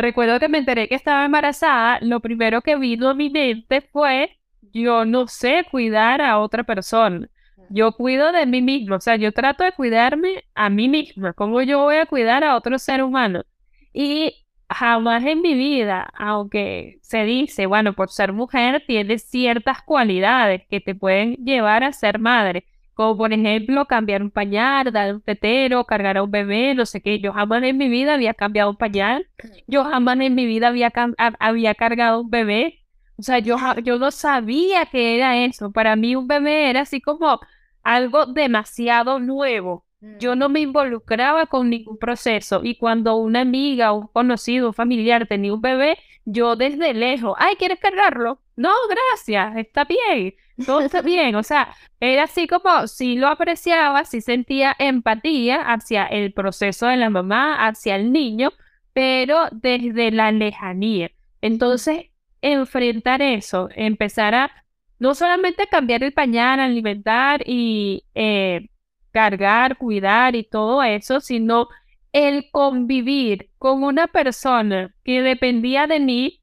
Recuerdo 0.00 0.40
que 0.40 0.48
me 0.48 0.56
enteré 0.56 0.88
que 0.88 0.94
estaba 0.94 1.26
embarazada, 1.26 1.98
lo 2.00 2.20
primero 2.20 2.62
que 2.62 2.74
vino 2.76 3.10
a 3.10 3.14
mi 3.14 3.28
mente 3.28 3.82
fue, 3.82 4.38
yo 4.72 5.04
no 5.04 5.26
sé 5.26 5.66
cuidar 5.70 6.22
a 6.22 6.38
otra 6.38 6.64
persona. 6.64 7.28
Yo 7.68 7.92
cuido 7.92 8.32
de 8.32 8.46
mí 8.46 8.62
mismo, 8.62 8.96
o 8.96 9.00
sea, 9.00 9.16
yo 9.16 9.30
trato 9.32 9.62
de 9.62 9.72
cuidarme 9.72 10.44
a 10.54 10.70
mí 10.70 10.88
misma. 10.88 11.34
¿Cómo 11.34 11.60
yo 11.60 11.80
voy 11.80 11.96
a 11.96 12.06
cuidar 12.06 12.44
a 12.44 12.56
otro 12.56 12.78
ser 12.78 13.02
humano? 13.02 13.44
Y 13.92 14.46
jamás 14.70 15.22
en 15.26 15.42
mi 15.42 15.52
vida, 15.52 16.10
aunque 16.16 16.98
se 17.02 17.24
dice, 17.24 17.66
bueno, 17.66 17.92
por 17.92 18.08
ser 18.10 18.32
mujer, 18.32 18.82
tienes 18.86 19.24
ciertas 19.24 19.82
cualidades 19.82 20.62
que 20.70 20.80
te 20.80 20.94
pueden 20.94 21.34
llevar 21.44 21.84
a 21.84 21.92
ser 21.92 22.18
madre 22.18 22.64
como 23.00 23.16
por 23.16 23.32
ejemplo 23.32 23.86
cambiar 23.86 24.22
un 24.22 24.30
pañal, 24.30 24.92
dar 24.92 25.14
un 25.14 25.22
tetero, 25.22 25.86
cargar 25.86 26.18
a 26.18 26.22
un 26.22 26.30
bebé, 26.30 26.74
no 26.74 26.84
sé 26.84 27.00
qué. 27.00 27.18
Yo 27.18 27.32
jamás 27.32 27.62
en 27.62 27.78
mi 27.78 27.88
vida 27.88 28.12
había 28.12 28.34
cambiado 28.34 28.68
un 28.68 28.76
pañal, 28.76 29.26
yo 29.66 29.84
jamás 29.84 30.20
en 30.20 30.34
mi 30.34 30.44
vida 30.44 30.68
había, 30.68 30.92
había 31.38 31.74
cargado 31.74 32.20
un 32.20 32.28
bebé. 32.28 32.84
O 33.16 33.22
sea, 33.22 33.38
yo, 33.38 33.56
yo 33.82 33.98
no 33.98 34.10
sabía 34.10 34.84
que 34.84 35.16
era 35.16 35.42
eso. 35.42 35.72
Para 35.72 35.96
mí 35.96 36.14
un 36.14 36.28
bebé 36.28 36.68
era 36.68 36.82
así 36.82 37.00
como 37.00 37.40
algo 37.82 38.26
demasiado 38.26 39.18
nuevo. 39.18 39.86
Yo 40.18 40.36
no 40.36 40.50
me 40.50 40.60
involucraba 40.60 41.46
con 41.46 41.70
ningún 41.70 41.96
proceso 41.96 42.60
y 42.62 42.76
cuando 42.76 43.16
una 43.16 43.40
amiga, 43.40 43.92
un 43.92 44.08
conocido, 44.08 44.68
un 44.68 44.74
familiar 44.74 45.26
tenía 45.26 45.54
un 45.54 45.62
bebé, 45.62 45.96
yo 46.26 46.54
desde 46.54 46.92
lejos, 46.92 47.34
ay, 47.38 47.56
¿quieres 47.56 47.80
cargarlo? 47.80 48.42
No, 48.60 48.74
gracias, 48.88 49.56
está 49.56 49.84
bien 49.84 50.34
todo 50.64 50.80
está 50.80 51.02
bien, 51.02 51.34
o 51.34 51.42
sea, 51.42 51.74
era 52.00 52.24
así 52.24 52.46
como 52.46 52.86
si 52.86 53.16
lo 53.16 53.28
apreciaba, 53.28 54.04
si 54.04 54.20
sentía 54.20 54.74
empatía 54.78 55.62
hacia 55.62 56.06
el 56.06 56.32
proceso 56.32 56.86
de 56.86 56.96
la 56.96 57.10
mamá, 57.10 57.66
hacia 57.66 57.96
el 57.96 58.12
niño, 58.12 58.52
pero 58.92 59.48
desde 59.52 60.10
la 60.10 60.32
lejanía. 60.32 61.10
Entonces, 61.40 62.06
enfrentar 62.42 63.22
eso, 63.22 63.68
empezar 63.74 64.34
a 64.34 64.50
no 64.98 65.14
solamente 65.14 65.66
cambiar 65.66 66.02
el 66.04 66.12
pañal, 66.12 66.60
alimentar 66.60 67.42
y 67.46 68.04
eh, 68.14 68.68
cargar, 69.12 69.78
cuidar 69.78 70.36
y 70.36 70.44
todo 70.44 70.82
eso, 70.82 71.20
sino 71.20 71.68
el 72.12 72.50
convivir 72.50 73.50
con 73.58 73.82
una 73.84 74.08
persona 74.08 74.94
que 75.04 75.22
dependía 75.22 75.86
de 75.86 76.00
mí 76.00 76.39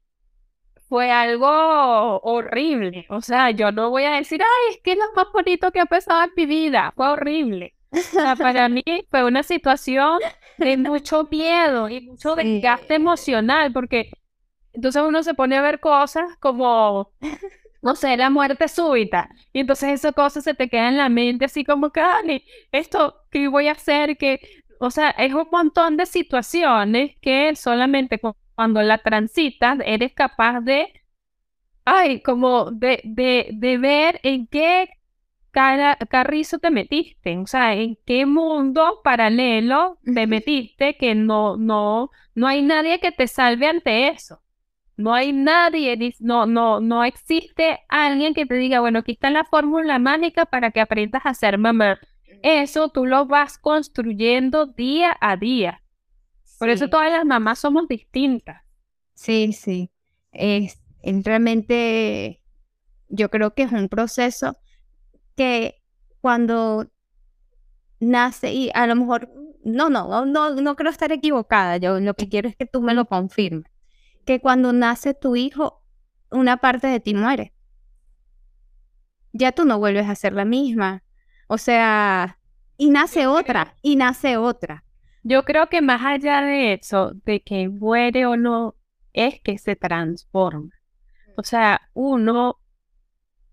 fue 0.88 1.10
algo 1.10 2.20
horrible. 2.20 3.06
O 3.10 3.20
sea, 3.20 3.50
yo 3.50 3.72
no 3.72 3.90
voy 3.90 4.04
a 4.04 4.12
decir, 4.12 4.40
ay, 4.42 4.74
es 4.74 4.80
que 4.82 4.92
es 4.92 4.98
lo 4.98 5.12
más 5.14 5.26
bonito 5.32 5.70
que 5.70 5.80
ha 5.80 5.86
pasado 5.86 6.24
en 6.24 6.30
mi 6.36 6.46
vida. 6.46 6.92
Fue 6.96 7.08
horrible. 7.08 7.74
O 7.90 7.96
sea, 7.96 8.36
para 8.36 8.68
mí 8.68 8.82
fue 9.10 9.24
una 9.24 9.42
situación 9.42 10.18
de 10.58 10.76
mucho 10.76 11.28
miedo 11.30 11.88
y 11.88 12.00
mucho 12.02 12.34
desgaste 12.34 12.94
emocional, 12.94 13.72
porque 13.72 14.10
entonces 14.72 15.02
uno 15.06 15.22
se 15.22 15.34
pone 15.34 15.56
a 15.56 15.62
ver 15.62 15.80
cosas 15.80 16.36
como, 16.40 17.12
no 17.82 17.94
sé, 17.94 18.16
la 18.16 18.30
muerte 18.30 18.68
súbita. 18.68 19.28
Y 19.52 19.60
entonces 19.60 19.90
esa 19.90 20.12
cosa 20.12 20.40
se 20.40 20.54
te 20.54 20.68
queda 20.68 20.88
en 20.88 20.96
la 20.96 21.08
mente 21.08 21.44
así 21.44 21.64
como 21.64 21.90
que, 21.90 22.00
ay, 22.00 22.44
esto, 22.72 23.22
¿qué 23.30 23.48
voy 23.48 23.68
a 23.68 23.72
hacer? 23.72 24.16
Que, 24.16 24.40
o 24.80 24.90
sea, 24.90 25.10
es 25.10 25.34
un 25.34 25.48
montón 25.50 25.96
de 25.96 26.06
situaciones 26.06 27.16
que 27.20 27.54
solamente 27.56 28.18
cuando 28.58 28.82
la 28.82 28.98
transitas 28.98 29.78
eres 29.86 30.12
capaz 30.14 30.62
de, 30.62 30.92
ay, 31.84 32.22
como 32.22 32.72
de, 32.72 33.00
de, 33.04 33.50
de 33.52 33.78
ver 33.78 34.18
en 34.24 34.48
qué 34.48 34.88
carrizo 35.52 36.58
te 36.58 36.72
metiste, 36.72 37.38
o 37.38 37.46
sea, 37.46 37.74
en 37.74 37.96
qué 38.04 38.26
mundo 38.26 39.00
paralelo 39.04 40.00
te 40.04 40.26
metiste 40.26 40.96
que 40.96 41.14
no, 41.14 41.56
no, 41.56 42.10
no 42.34 42.48
hay 42.48 42.62
nadie 42.62 42.98
que 42.98 43.12
te 43.12 43.28
salve 43.28 43.68
ante 43.68 44.08
eso. 44.08 44.42
No 44.96 45.14
hay 45.14 45.32
nadie, 45.32 45.96
no, 46.18 46.46
no, 46.46 46.80
no 46.80 47.04
existe 47.04 47.78
alguien 47.88 48.34
que 48.34 48.44
te 48.44 48.54
diga, 48.54 48.80
bueno, 48.80 48.98
aquí 48.98 49.12
está 49.12 49.30
la 49.30 49.44
fórmula 49.44 50.00
mágica 50.00 50.46
para 50.46 50.72
que 50.72 50.80
aprendas 50.80 51.22
a 51.24 51.32
ser 51.32 51.58
mamá. 51.58 52.00
Eso 52.42 52.88
tú 52.88 53.06
lo 53.06 53.24
vas 53.26 53.56
construyendo 53.56 54.66
día 54.66 55.16
a 55.20 55.36
día. 55.36 55.80
Por 56.58 56.68
eso 56.70 56.88
todas 56.88 57.10
las 57.12 57.24
mamás 57.24 57.58
somos 57.60 57.86
distintas. 57.88 58.62
Sí, 59.14 59.52
sí. 59.52 59.90
Es, 60.32 60.80
realmente 61.02 62.42
yo 63.08 63.30
creo 63.30 63.54
que 63.54 63.62
es 63.62 63.72
un 63.72 63.88
proceso 63.88 64.58
que 65.36 65.80
cuando 66.20 66.90
nace, 68.00 68.52
y 68.52 68.70
a 68.74 68.86
lo 68.86 68.96
mejor, 68.96 69.30
no, 69.64 69.88
no, 69.88 70.26
no, 70.26 70.50
no 70.50 70.76
creo 70.76 70.90
estar 70.90 71.12
equivocada, 71.12 71.76
yo 71.76 72.00
lo 72.00 72.14
que 72.14 72.28
quiero 72.28 72.48
es 72.48 72.56
que 72.56 72.66
tú 72.66 72.82
me 72.82 72.94
lo 72.94 73.06
confirmes, 73.06 73.70
que 74.24 74.40
cuando 74.40 74.72
nace 74.72 75.14
tu 75.14 75.36
hijo, 75.36 75.82
una 76.30 76.58
parte 76.58 76.86
de 76.86 77.00
ti 77.00 77.14
muere. 77.14 77.54
Ya 79.32 79.52
tú 79.52 79.64
no 79.64 79.78
vuelves 79.78 80.08
a 80.08 80.14
ser 80.14 80.32
la 80.32 80.44
misma. 80.44 81.04
O 81.46 81.58
sea, 81.58 82.38
y 82.76 82.90
nace 82.90 83.26
otra, 83.26 83.76
y 83.82 83.96
nace 83.96 84.36
otra. 84.36 84.84
Yo 85.28 85.44
creo 85.44 85.68
que 85.68 85.82
más 85.82 86.00
allá 86.02 86.40
de 86.40 86.72
eso, 86.72 87.12
de 87.26 87.42
que 87.42 87.68
muere 87.68 88.24
o 88.24 88.38
no, 88.38 88.76
es 89.12 89.42
que 89.42 89.58
se 89.58 89.76
transforma. 89.76 90.70
O 91.36 91.42
sea, 91.42 91.82
uno 91.92 92.58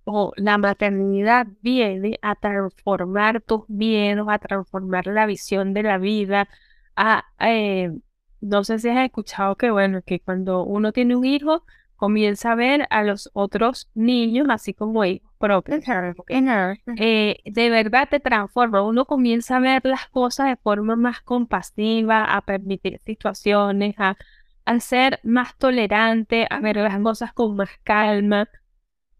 o 0.06 0.32
la 0.38 0.58
maternidad 0.58 1.48
viene 1.62 2.18
a 2.22 2.36
transformar 2.36 3.42
tus 3.42 3.68
miedos, 3.70 4.26
a 4.30 4.40
transformar 4.40 5.08
la 5.08 5.26
visión 5.26 5.74
de 5.74 5.84
la 5.84 5.98
vida, 5.98 6.48
a, 6.96 7.26
eh, 7.42 7.92
no 8.40 8.64
sé 8.64 8.80
si 8.80 8.88
has 8.88 9.04
escuchado 9.06 9.58
que, 9.58 9.70
bueno, 9.70 10.02
que 10.02 10.22
cuando 10.22 10.64
uno 10.64 10.94
tiene 10.94 11.18
un 11.18 11.26
hijo, 11.26 11.66
comienza 12.06 12.52
a 12.52 12.56
ver 12.56 12.86
a 12.92 13.04
los 13.04 13.32
otros 13.34 13.90
niños 13.96 14.46
así 14.52 14.76
como 14.76 15.04
hijos 15.06 15.32
propios. 15.40 15.80
Eh, 16.98 17.38
de 17.46 17.70
verdad 17.72 18.08
te 18.08 18.20
transforma. 18.20 18.84
Uno 18.84 19.06
comienza 19.06 19.58
a 19.58 19.60
ver 19.60 19.82
las 19.86 20.08
cosas 20.10 20.50
de 20.50 20.56
forma 20.56 20.96
más 20.96 21.22
compasiva, 21.22 22.26
a 22.26 22.42
permitir 22.42 23.00
situaciones, 23.00 23.96
a, 23.98 24.18
a 24.66 24.80
ser 24.80 25.20
más 25.24 25.58
tolerante, 25.58 26.46
a 26.48 26.60
ver 26.60 26.76
las 26.76 27.00
cosas 27.00 27.34
con 27.34 27.56
más 27.56 27.72
calma. 27.84 28.48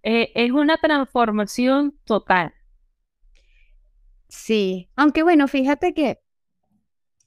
Eh, 0.04 0.32
es 0.36 0.52
una 0.52 0.78
transformación 0.78 1.96
total. 2.06 2.54
Sí, 4.28 4.90
aunque 4.96 5.24
bueno, 5.24 5.48
fíjate 5.48 5.96
que 5.96 6.20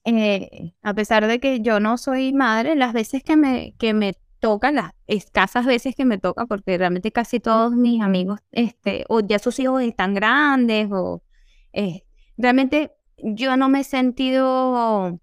eh, 0.05 0.73
a 0.83 0.95
pesar 0.95 1.27
de 1.27 1.41
que 1.41 1.61
yo 1.61 1.81
no 1.81 1.99
soy 1.99 2.33
madre, 2.33 2.77
las 2.77 2.93
veces 2.93 3.25
que 3.25 3.37
me, 3.37 3.75
que 3.77 3.93
me 3.93 4.15
toca, 4.41 4.73
las 4.73 4.93
escasas 5.07 5.67
veces 5.67 5.95
que 5.95 6.05
me 6.05 6.19
toca, 6.19 6.47
porque 6.47 6.79
realmente 6.79 7.13
casi 7.13 7.41
todos 7.41 7.73
mis 7.73 8.03
amigos, 8.03 8.41
este, 8.53 9.05
o 9.09 9.21
ya 9.21 9.39
sus 9.39 9.59
hijos 9.59 9.83
están 9.83 10.15
grandes, 10.15 10.89
o 10.91 11.23
eh, 11.73 12.05
realmente 12.37 12.93
yo 13.19 13.57
no 13.57 13.69
me 13.69 13.81
he 13.81 13.85
sentido 13.85 15.21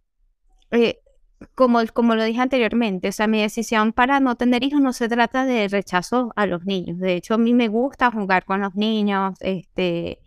como, 1.53 1.79
como 1.93 2.15
lo 2.15 2.23
dije 2.23 2.41
anteriormente, 2.41 3.09
o 3.09 3.11
sea, 3.11 3.27
mi 3.27 3.41
decisión 3.41 3.93
para 3.93 4.19
no 4.19 4.35
tener 4.35 4.63
hijos 4.63 4.81
no 4.81 4.93
se 4.93 5.07
trata 5.07 5.45
de 5.45 5.67
rechazo 5.67 6.31
a 6.35 6.45
los 6.45 6.65
niños. 6.65 6.97
De 6.99 7.15
hecho, 7.15 7.35
a 7.35 7.37
mí 7.37 7.53
me 7.53 7.67
gusta 7.67 8.11
jugar 8.11 8.45
con 8.45 8.61
los 8.61 8.75
niños, 8.75 9.35
este... 9.41 10.19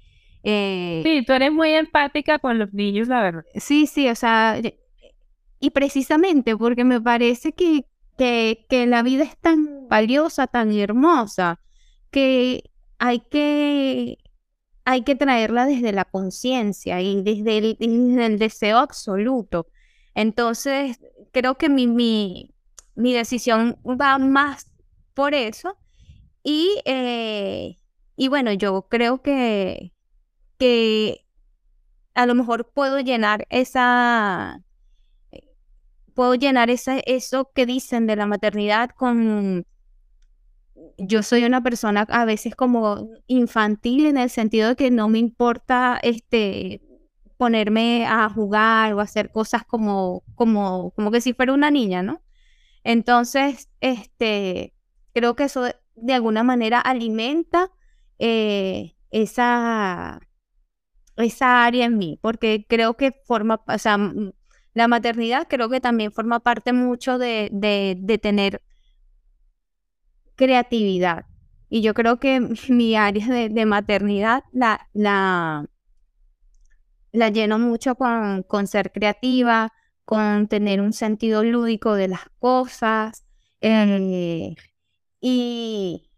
Eh, 0.45 1.01
sí, 1.05 1.25
tú 1.27 1.33
eres 1.33 1.53
muy 1.53 1.73
empática 1.73 2.39
con 2.39 2.59
los 2.59 2.73
niños, 2.73 3.09
la 3.09 3.23
verdad. 3.23 3.45
Sí, 3.57 3.87
sí, 3.87 4.09
o 4.09 4.15
sea, 4.15 4.61
y 5.61 5.71
precisamente 5.71 6.57
porque 6.57 6.85
me 6.85 7.01
parece 7.01 7.53
que, 7.53 7.85
que, 8.19 8.67
que 8.69 8.87
la 8.87 9.03
vida 9.03 9.25
es 9.25 9.39
tan 9.39 9.89
valiosa, 9.89 10.47
tan 10.49 10.73
hermosa, 10.73 11.61
que 12.11 12.71
hay 12.99 13.21
que, 13.21 14.19
hay 14.85 15.03
que 15.03 15.15
traerla 15.17 15.67
desde 15.67 15.93
la 15.93 16.05
conciencia 16.05 17.01
y 17.01 17.23
desde 17.23 17.77
el 17.81 18.39
deseo 18.39 18.79
absoluto. 18.79 19.69
Entonces, 20.15 20.99
creo 21.33 21.57
que 21.57 21.69
mi, 21.69 21.87
mi, 21.87 22.53
decisión 22.97 23.79
va 23.85 24.19
más 24.19 24.71
por 25.15 25.35
eso. 25.35 25.79
Y, 26.43 26.81
eh, 26.87 27.79
y 28.17 28.29
bueno, 28.29 28.53
yo 28.53 28.89
creo 28.89 29.23
que, 29.23 29.93
que 30.59 31.25
a 32.15 32.27
lo 32.27 32.35
mejor 32.35 32.73
puedo 32.73 32.99
llenar 33.01 33.47
esa, 33.51 34.61
puedo 36.19 36.35
llenar 36.35 36.69
esa, 36.69 36.99
eso 37.07 37.53
que 37.55 37.65
dicen 37.65 38.09
de 38.09 38.17
la 38.17 38.27
maternidad 38.27 38.91
con, 38.91 39.65
yo 40.97 41.23
soy 41.23 41.45
una 41.45 41.63
persona 41.63 42.07
a 42.09 42.25
veces 42.25 42.57
como 42.57 43.09
infantil 43.29 44.05
en 44.05 44.17
el 44.17 44.29
sentido 44.29 44.71
de 44.71 44.75
que 44.75 44.91
no 44.91 45.09
me 45.09 45.21
importa 45.21 45.97
este 46.03 46.83
ponerme 47.37 48.05
a 48.05 48.29
jugar 48.31 48.95
o 48.95 49.01
hacer 49.01 49.31
cosas 49.31 49.63
como, 49.65 50.25
como, 50.35 50.91
como 50.97 51.13
que 51.13 51.21
si 51.21 51.35
fuera 51.35 51.53
una 51.53 51.71
niña, 51.71 52.03
¿no? 52.03 52.21
Entonces, 52.83 53.71
este, 53.81 54.75
creo 55.15 55.37
que 55.37 55.45
eso 55.45 55.67
de, 55.95 56.15
alguna 56.15 56.43
manera 56.43 56.81
alimenta 56.81 57.71
eh, 58.19 58.97
esa, 59.13 60.19
esa 61.17 61.65
área 61.65 61.85
en 61.85 61.97
mí, 61.97 62.19
porque 62.21 62.67
creo 62.69 62.97
que 62.97 63.13
forma, 63.25 63.63
o 63.69 63.79
sea, 63.79 63.99
la 64.79 64.87
maternidad 64.87 65.49
creo 65.49 65.69
que 65.69 65.81
también 65.81 66.13
forma 66.13 66.39
parte 66.39 66.73
mucho 66.73 67.19
de, 67.19 67.49
de, 67.53 68.19
tener 68.19 68.63
creatividad. 70.37 71.27
Y 71.69 71.83
yo 71.83 71.95
creo 71.95 72.21
que 72.21 72.41
mi 72.69 72.95
área 72.95 73.27
de, 73.27 73.49
de 73.49 73.67
maternidad 73.67 74.45
la, 74.53 74.89
la, 74.93 75.67
la 77.11 77.29
lleno 77.31 77.59
mucho 77.59 77.97
con, 77.97 78.45
con 78.45 78.69
ser 78.69 78.93
creativa, 78.93 79.73
con 80.05 80.47
tener 80.47 80.81
un 80.81 80.93
sentido 80.93 81.43
lúdico 81.43 81.95
de 81.95 82.07
las 82.07 82.29
cosas. 82.39 83.25
Eh, 83.61 84.55
y, 85.21 86.09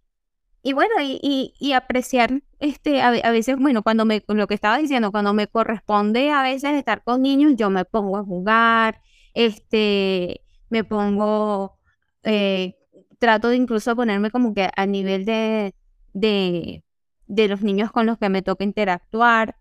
y 0.63 0.73
bueno, 0.75 0.97
y, 1.01 1.55
y, 1.59 1.73
apreciar, 1.73 2.43
este, 2.61 3.01
a, 3.01 3.11
veces, 3.31 3.57
bueno, 3.59 3.83
cuando 3.83 4.05
me, 4.05 4.23
lo 4.29 4.47
que 4.47 4.55
estaba 4.55 4.79
diciendo, 4.79 5.11
cuando 5.11 5.33
me 5.33 5.49
corresponde 5.49 6.31
a 6.31 6.43
veces 6.43 6.75
estar 6.75 7.03
con 7.03 7.23
niños, 7.23 7.55
yo 7.57 7.71
me 7.71 7.87
pongo 7.87 8.19
a 8.19 8.25
jugar, 8.25 9.01
este, 9.35 10.43
me 10.69 10.85
pongo, 10.85 11.79
eh, 12.23 12.77
trato 13.19 13.49
de 13.49 13.57
incluso 13.57 13.97
ponerme 13.97 14.31
como 14.31 14.55
que 14.55 14.69
a 14.77 14.87
nivel 14.87 15.25
de, 15.25 15.75
de, 16.13 16.85
de 17.27 17.49
los 17.49 17.63
niños 17.63 17.93
con 17.93 18.07
los 18.07 18.19
que 18.19 18.29
me 18.29 18.43
toca 18.43 18.65
interactuar. 18.65 19.57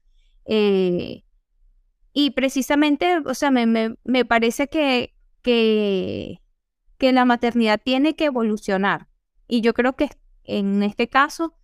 Eh, 0.45 1.24
y 2.14 2.32
precisamente, 2.32 3.20
o 3.26 3.34
sea, 3.34 3.52
me, 3.52 3.95
me, 4.04 4.26
parece 4.26 4.68
que, 4.68 5.14
que, 5.41 6.41
que, 6.97 7.14
la 7.14 7.24
maternidad 7.26 7.80
tiene 7.82 8.16
que 8.16 8.26
evolucionar. 8.26 9.08
Y 9.47 9.62
yo 9.62 9.74
creo 9.74 9.95
que 9.95 10.10
en 10.43 10.84
este 10.84 11.08
caso, 11.08 11.59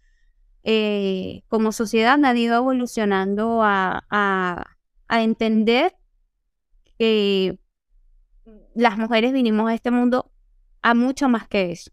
eh, 0.66 1.44
como 1.48 1.72
sociedad, 1.72 2.20
ha 2.26 2.36
ido 2.38 2.58
evolucionando 2.58 3.64
a, 3.64 4.06
a, 4.10 4.66
a 5.08 5.24
entender 5.24 5.96
que 7.00 7.60
las 8.74 8.98
mujeres 8.98 9.32
vinimos 9.34 9.70
a 9.70 9.74
este 9.74 9.92
mundo 9.92 10.32
a 10.82 10.94
mucho 10.94 11.30
más 11.30 11.48
que 11.48 11.72
eso 11.72 11.92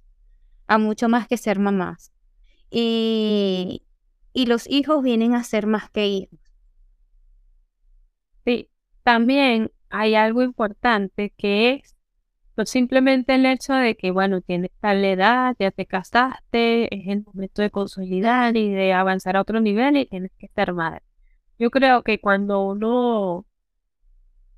a 0.67 0.79
mucho 0.79 1.09
más 1.09 1.29
que 1.29 1.37
ser 1.37 1.59
mamás. 1.59 2.13
Y, 2.71 3.83
y 4.33 4.47
los 4.47 4.67
hijos 4.71 5.03
vienen 5.03 5.35
a 5.35 5.45
ser 5.45 5.67
más 5.67 5.91
que 5.91 6.07
hijos. 6.07 6.41
Sí, 8.45 8.71
también 9.03 9.71
hay 9.91 10.15
algo 10.15 10.43
importante 10.43 11.35
que 11.37 11.75
es 11.75 11.92
simplemente 12.67 13.35
el 13.35 13.47
hecho 13.47 13.75
de 13.75 13.97
que, 13.97 14.11
bueno, 14.11 14.41
tienes 14.41 14.71
tal 14.81 15.05
edad, 15.05 15.55
ya 15.59 15.71
te 15.71 15.87
casaste, 15.87 16.95
es 16.95 17.09
el 17.09 17.25
momento 17.25 17.63
de 17.63 17.71
consolidar 17.71 18.57
y 18.57 18.71
de 18.71 18.93
avanzar 18.93 19.37
a 19.37 19.41
otro 19.41 19.61
nivel 19.61 19.97
y 19.97 20.07
tienes 20.07 20.31
que 20.39 20.49
ser 20.49 20.73
madre. 20.73 21.03
Yo 21.59 21.71
creo 21.71 22.03
que 22.03 22.21
cuando 22.21 22.63
uno 22.63 23.47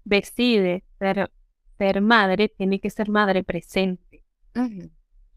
decide 0.04 0.84
ser, 0.98 1.30
ser 1.78 2.00
madre, 2.00 2.48
tiene 2.48 2.80
que 2.80 2.90
ser 2.90 3.08
madre 3.08 3.42
presente. 3.44 4.22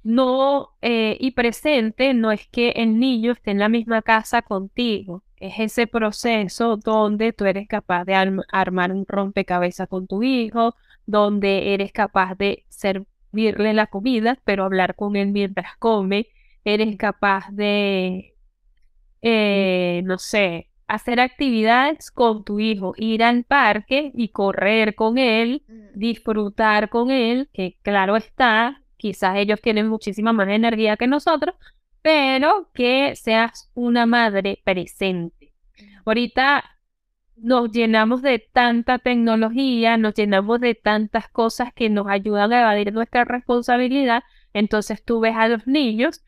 No, 0.04 0.70
eh, 0.82 1.18
y 1.20 1.32
presente 1.32 2.14
no 2.14 2.32
es 2.32 2.48
que 2.48 2.70
el 2.70 3.00
niño 3.00 3.34
esté 3.34 3.52
en 3.52 3.60
la 3.60 3.68
misma 3.68 4.02
casa 4.02 4.42
contigo, 4.42 5.24
es 5.36 5.60
ese 5.60 5.88
proceso 5.88 6.78
donde 6.78 7.34
tú 7.34 7.46
eres 7.46 7.68
capaz 7.68 8.06
de 8.06 8.16
armar 8.16 8.92
un 8.92 9.06
rompecabezas 9.06 9.88
con 9.88 10.08
tu 10.08 10.24
hijo, 10.24 10.76
donde 11.08 11.74
eres 11.74 11.92
capaz 11.92 12.36
de 12.36 12.66
servirle 12.70 13.74
la 13.74 13.88
comida, 13.88 14.38
pero 14.44 14.64
hablar 14.64 14.96
con 14.96 15.16
él 15.16 15.32
mientras 15.32 15.76
come, 15.78 16.28
eres 16.64 16.96
capaz 16.98 17.50
de, 17.52 18.36
eh, 19.22 20.02
no 20.06 20.20
sé, 20.20 20.70
hacer 20.88 21.20
actividades 21.20 22.12
con 22.12 22.44
tu 22.44 22.60
hijo, 22.60 22.94
ir 22.98 23.24
al 23.24 23.44
parque 23.44 24.12
y 24.14 24.30
correr 24.30 24.96
con 24.96 25.18
él, 25.18 25.64
mm. 25.68 26.00
disfrutar 26.00 26.90
con 26.90 27.10
él, 27.10 27.50
que 27.54 27.78
claro 27.82 28.16
está, 28.16 28.84
quizás 28.98 29.38
ellos 29.38 29.62
tienen 29.62 29.88
muchísima 29.88 30.34
más 30.34 30.50
energía 30.50 30.98
que 30.98 31.08
nosotros, 31.08 31.56
pero 32.02 32.70
que 32.74 33.16
seas 33.16 33.70
una 33.74 34.06
madre 34.06 34.62
presente. 34.64 35.54
Ahorita 36.06 36.64
nos 37.38 37.72
llenamos 37.72 38.22
de 38.22 38.40
tanta 38.40 39.00
tecnología, 39.00 39.98
nos 39.98 40.14
llenamos 40.16 40.60
de 40.60 40.76
tantas 40.76 41.30
cosas 41.30 41.74
que 41.74 41.90
nos 41.90 42.08
ayudan 42.08 42.52
a 42.54 42.62
evadir 42.62 42.94
nuestra 42.94 43.26
responsabilidad. 43.26 44.24
Entonces 44.54 45.04
tú 45.04 45.20
ves 45.20 45.36
a 45.36 45.48
los 45.48 45.68
niños 45.68 46.24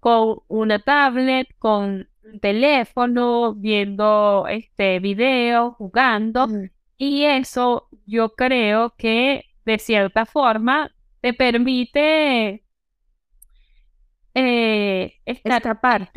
con 0.00 0.38
una 0.48 0.78
tablet, 0.78 1.48
con 1.58 2.08
un 2.24 2.40
teléfono, 2.40 3.54
viendo 3.54 4.46
este 4.48 5.00
video, 5.00 5.72
jugando. 5.72 6.48
Y 6.96 7.24
eso 7.24 7.88
yo 8.06 8.34
creo 8.34 8.94
que 8.96 9.44
de 9.64 9.78
cierta 9.78 10.26
forma 10.26 10.92
te 11.20 11.34
permite 11.34 12.61
eh, 14.34 15.20
escapar, 15.26 16.10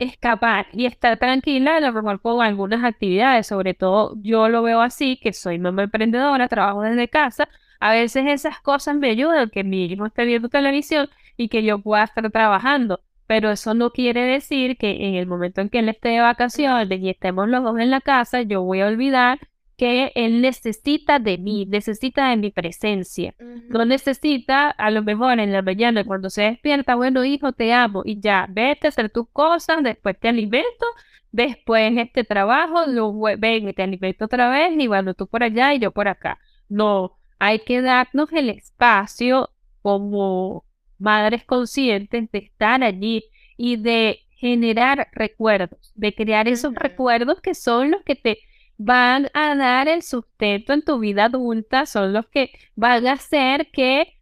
escapar 0.00 0.66
y 0.72 0.86
estar 0.86 1.18
tranquila 1.18 1.76
a 1.76 1.80
lo 1.80 1.92
mejor 1.92 2.20
con 2.20 2.42
algunas 2.42 2.84
actividades, 2.84 3.46
sobre 3.46 3.74
todo 3.74 4.16
yo 4.22 4.48
lo 4.48 4.62
veo 4.62 4.80
así, 4.80 5.16
que 5.22 5.32
soy 5.32 5.58
mamá 5.58 5.84
emprendedora, 5.84 6.48
trabajo 6.48 6.82
desde 6.82 7.08
casa, 7.08 7.48
a 7.80 7.92
veces 7.92 8.24
esas 8.26 8.60
cosas 8.60 8.96
me 8.96 9.10
ayudan, 9.10 9.50
que 9.50 9.64
mi 9.64 9.86
hijo 9.86 10.06
esté 10.06 10.24
viendo 10.24 10.48
televisión 10.48 11.08
y 11.36 11.48
que 11.48 11.62
yo 11.62 11.80
pueda 11.80 12.04
estar 12.04 12.30
trabajando, 12.30 13.00
pero 13.26 13.50
eso 13.50 13.74
no 13.74 13.90
quiere 13.90 14.22
decir 14.22 14.76
que 14.76 15.06
en 15.08 15.14
el 15.14 15.26
momento 15.26 15.60
en 15.60 15.68
que 15.68 15.78
él 15.78 15.88
esté 15.88 16.10
de 16.10 16.20
vacaciones 16.20 17.00
y 17.00 17.08
estemos 17.10 17.48
los 17.48 17.62
dos 17.62 17.78
en 17.78 17.90
la 17.90 18.00
casa, 18.00 18.42
yo 18.42 18.62
voy 18.62 18.80
a 18.80 18.88
olvidar 18.88 19.38
que 19.80 20.12
él 20.14 20.42
necesita 20.42 21.18
de 21.18 21.38
mí, 21.38 21.64
necesita 21.64 22.28
de 22.28 22.36
mi 22.36 22.50
presencia. 22.50 23.34
No 23.70 23.86
necesita, 23.86 24.68
a 24.68 24.90
lo 24.90 25.02
mejor 25.02 25.40
en 25.40 25.52
la 25.52 25.62
mañana 25.62 26.04
cuando 26.04 26.28
se 26.28 26.42
despierta, 26.42 26.96
bueno, 26.96 27.24
hijo, 27.24 27.52
te 27.52 27.72
amo 27.72 28.02
y 28.04 28.20
ya, 28.20 28.46
vete 28.50 28.88
a 28.88 28.90
hacer 28.90 29.08
tus 29.08 29.30
cosas, 29.30 29.82
después 29.82 30.20
te 30.20 30.28
alimento, 30.28 30.84
después 31.32 31.96
este 31.96 32.24
trabajo, 32.24 32.84
lo, 32.88 33.10
ven 33.38 33.70
y 33.70 33.72
te 33.72 33.82
alimento 33.82 34.26
otra 34.26 34.50
vez 34.50 34.78
y 34.78 34.86
bueno, 34.86 35.14
tú 35.14 35.26
por 35.26 35.42
allá 35.42 35.72
y 35.72 35.78
yo 35.78 35.92
por 35.92 36.08
acá. 36.08 36.38
No, 36.68 37.16
hay 37.38 37.60
que 37.60 37.80
darnos 37.80 38.30
el 38.34 38.50
espacio 38.50 39.48
como 39.80 40.66
madres 40.98 41.42
conscientes 41.44 42.30
de 42.30 42.38
estar 42.38 42.82
allí 42.82 43.24
y 43.56 43.78
de 43.78 44.18
generar 44.32 45.08
recuerdos, 45.12 45.90
de 45.94 46.14
crear 46.14 46.48
esos 46.48 46.74
recuerdos 46.74 47.40
que 47.40 47.54
son 47.54 47.92
los 47.92 48.02
que 48.02 48.14
te 48.14 48.40
van 48.82 49.28
a 49.34 49.54
dar 49.56 49.88
el 49.88 50.02
sustento 50.02 50.72
en 50.72 50.82
tu 50.82 50.98
vida 51.00 51.26
adulta, 51.26 51.84
son 51.84 52.14
los 52.14 52.26
que 52.28 52.50
van 52.76 53.06
a 53.06 53.12
hacer 53.12 53.70
que 53.72 54.14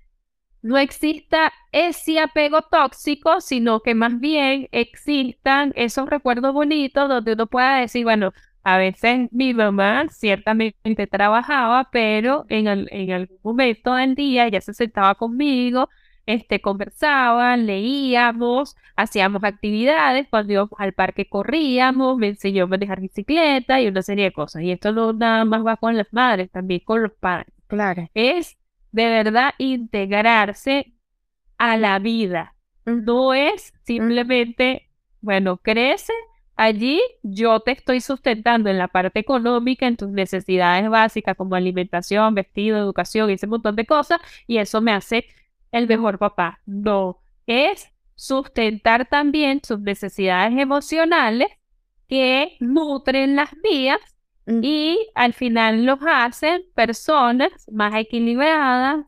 no 0.63 0.77
exista 0.79 1.53
ese 1.71 2.19
apego 2.19 2.63
tóxico, 2.63 3.41
sino 3.41 3.81
que 3.81 3.95
más 3.95 4.19
bien 4.19 4.69
existan 4.73 5.73
esos 5.77 6.09
recuerdos 6.11 6.53
bonitos 6.53 7.09
donde 7.09 7.35
uno 7.35 7.47
pueda 7.47 7.77
decir, 7.81 8.03
bueno, 8.05 8.33
a 8.65 8.79
veces 8.79 9.29
mi 9.31 9.55
mamá 9.55 10.09
ciertamente 10.11 11.07
trabajaba, 11.07 11.89
pero 11.93 12.45
en, 12.49 12.67
en 12.91 13.13
algún 13.13 13.39
momento 13.45 13.95
del 13.95 14.17
día 14.17 14.49
ya 14.49 14.61
se 14.61 14.75
sentaba 14.75 15.15
conmigo 15.15 15.89
este, 16.29 16.61
conversaban, 16.61 17.65
leíamos, 17.65 18.77
hacíamos 18.97 19.43
actividades, 19.45 20.27
cuando 20.29 20.53
íbamos 20.53 20.79
al 20.79 20.93
parque 20.93 21.27
corríamos, 21.27 22.19
me 22.19 22.29
enseñó 22.29 22.65
a 22.65 22.67
manejar 22.67 23.01
bicicleta 23.01 23.81
y 23.81 23.89
una 23.89 24.03
serie 24.03 24.25
de 24.25 24.33
cosas. 24.33 24.61
Y 24.63 24.71
esto 24.71 24.93
no 24.93 25.15
nada 25.15 25.47
más 25.47 25.65
va 25.65 25.79
con 25.79 25.97
las 25.97 26.13
madres, 26.13 26.51
también 26.51 26.83
con 26.85 27.03
los 27.03 27.13
padres. 27.13 27.55
Claro. 27.67 28.11
Es 28.13 28.59
de 28.93 29.09
verdad 29.09 29.55
integrarse 29.57 30.93
a 31.57 31.79
la 31.79 31.99
vida. 31.99 32.55
No 32.85 33.33
es 33.33 33.73
simplemente, 33.85 34.91
bueno, 35.23 35.57
crece 35.57 36.13
allí, 36.57 37.01
yo 37.23 37.61
te 37.61 37.71
estoy 37.71 38.03
sustentando 38.03 38.69
en 38.69 38.77
la 38.77 38.89
parte 38.89 39.21
económica, 39.21 39.87
en 39.87 39.97
tus 39.97 40.11
necesidades 40.11 40.91
básicas 40.91 41.37
como 41.39 41.55
alimentación, 41.55 42.35
vestido, 42.35 42.77
educación 42.77 43.31
y 43.31 43.35
ese 43.35 43.47
montón 43.47 43.77
de 43.77 43.87
cosas, 43.87 44.21
y 44.47 44.59
eso 44.59 44.83
me 44.83 44.93
hace 44.93 45.25
el 45.73 45.87
mejor 45.87 46.19
papá. 46.19 46.61
No, 46.67 47.21
es 47.47 47.89
sustentar 48.15 49.09
también 49.09 49.61
sus 49.63 49.81
necesidades 49.81 50.59
emocionales 50.59 51.49
que 52.09 52.57
nutren 52.61 53.37
las 53.37 53.51
vías 53.63 54.01
y 54.47 54.99
al 55.15 55.35
final 55.35 55.85
los 55.85 55.99
hacen 56.07 56.63
personas 56.75 57.51
más 57.71 57.95
equilibradas 57.95 59.07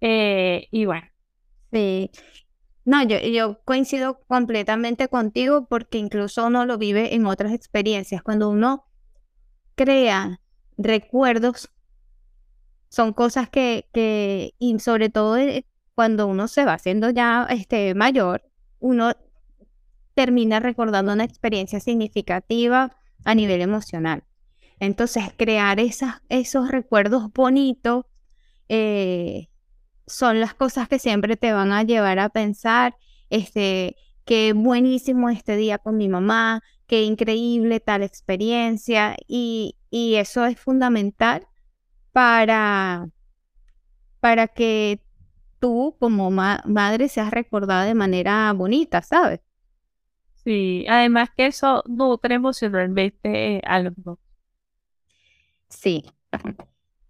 eh, 0.00 0.66
y 0.70 0.86
bueno. 0.86 1.06
Sí. 1.72 2.10
No, 2.84 3.02
yo, 3.04 3.18
yo 3.20 3.60
coincido 3.64 4.20
completamente 4.26 5.08
contigo 5.08 5.66
porque 5.68 5.98
incluso 5.98 6.46
uno 6.46 6.64
lo 6.64 6.78
vive 6.78 7.14
en 7.14 7.26
otras 7.26 7.52
experiencias. 7.52 8.22
Cuando 8.22 8.48
uno 8.48 8.86
crea 9.74 10.40
recuerdos, 10.78 11.70
son 12.88 13.12
cosas 13.12 13.50
que, 13.50 13.88
que 13.92 14.54
y 14.58 14.78
sobre 14.78 15.10
todo 15.10 15.36
cuando 15.98 16.28
uno 16.28 16.46
se 16.46 16.64
va 16.64 16.74
haciendo 16.74 17.10
ya 17.10 17.44
este, 17.50 17.92
mayor, 17.96 18.44
uno 18.78 19.14
termina 20.14 20.60
recordando 20.60 21.12
una 21.12 21.24
experiencia 21.24 21.80
significativa 21.80 22.96
a 23.24 23.34
nivel 23.34 23.62
emocional. 23.62 24.22
Entonces, 24.78 25.24
crear 25.36 25.80
esos 25.80 26.70
recuerdos 26.70 27.32
bonitos 27.32 28.04
eh, 28.68 29.48
son 30.06 30.38
las 30.38 30.54
cosas 30.54 30.88
que 30.88 31.00
siempre 31.00 31.36
te 31.36 31.52
van 31.52 31.72
a 31.72 31.82
llevar 31.82 32.20
a 32.20 32.28
pensar, 32.28 32.94
este, 33.28 33.96
qué 34.24 34.52
buenísimo 34.52 35.30
este 35.30 35.56
día 35.56 35.78
con 35.78 35.96
mi 35.96 36.08
mamá, 36.08 36.62
qué 36.86 37.02
increíble 37.02 37.80
tal 37.80 38.04
experiencia, 38.04 39.16
y, 39.26 39.74
y 39.90 40.14
eso 40.14 40.46
es 40.46 40.60
fundamental 40.60 41.48
para, 42.12 43.08
para 44.20 44.46
que 44.46 45.00
tú 45.58 45.96
como 45.98 46.30
madre 46.30 47.08
seas 47.08 47.30
recordada 47.30 47.84
de 47.84 47.94
manera 47.94 48.52
bonita, 48.52 49.02
¿sabes? 49.02 49.40
Sí, 50.44 50.86
además 50.88 51.30
que 51.36 51.46
eso 51.46 51.82
nutre 51.86 52.36
emocionalmente 52.36 53.60
a 53.66 53.80
los 53.80 53.92
dos. 53.96 54.18
Sí. 55.68 56.04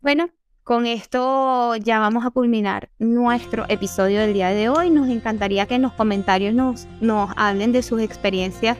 Bueno, 0.00 0.30
con 0.64 0.86
esto 0.86 1.76
ya 1.76 1.98
vamos 1.98 2.26
a 2.26 2.30
culminar 2.30 2.90
nuestro 2.98 3.64
episodio 3.68 4.20
del 4.20 4.34
día 4.34 4.48
de 4.50 4.68
hoy. 4.68 4.90
Nos 4.90 5.08
encantaría 5.08 5.66
que 5.66 5.76
en 5.76 5.82
los 5.82 5.92
comentarios 5.92 6.54
nos, 6.54 6.86
nos 7.00 7.30
hablen 7.36 7.72
de 7.72 7.82
sus 7.82 8.00
experiencias 8.00 8.76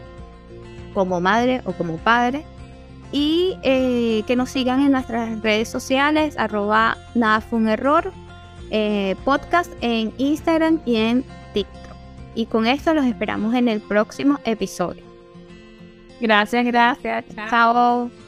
como 0.94 1.20
madre 1.20 1.62
o 1.64 1.72
como 1.72 1.96
padre 1.98 2.44
y 3.12 3.56
eh, 3.62 4.22
que 4.26 4.36
nos 4.36 4.50
sigan 4.50 4.80
en 4.80 4.92
nuestras 4.92 5.40
redes 5.40 5.68
sociales, 5.68 6.36
arroba 6.38 6.98
nada 7.14 7.40
fue 7.40 7.58
un 7.58 7.68
error 7.68 8.12
eh, 8.70 9.16
podcast 9.24 9.72
en 9.80 10.12
Instagram 10.18 10.80
y 10.84 10.96
en 10.96 11.24
TikTok. 11.54 11.96
Y 12.34 12.46
con 12.46 12.66
esto 12.66 12.94
los 12.94 13.04
esperamos 13.04 13.54
en 13.54 13.68
el 13.68 13.80
próximo 13.80 14.38
episodio. 14.44 15.02
Gracias, 16.20 16.64
gracias. 16.64 17.24
Chao. 17.34 18.27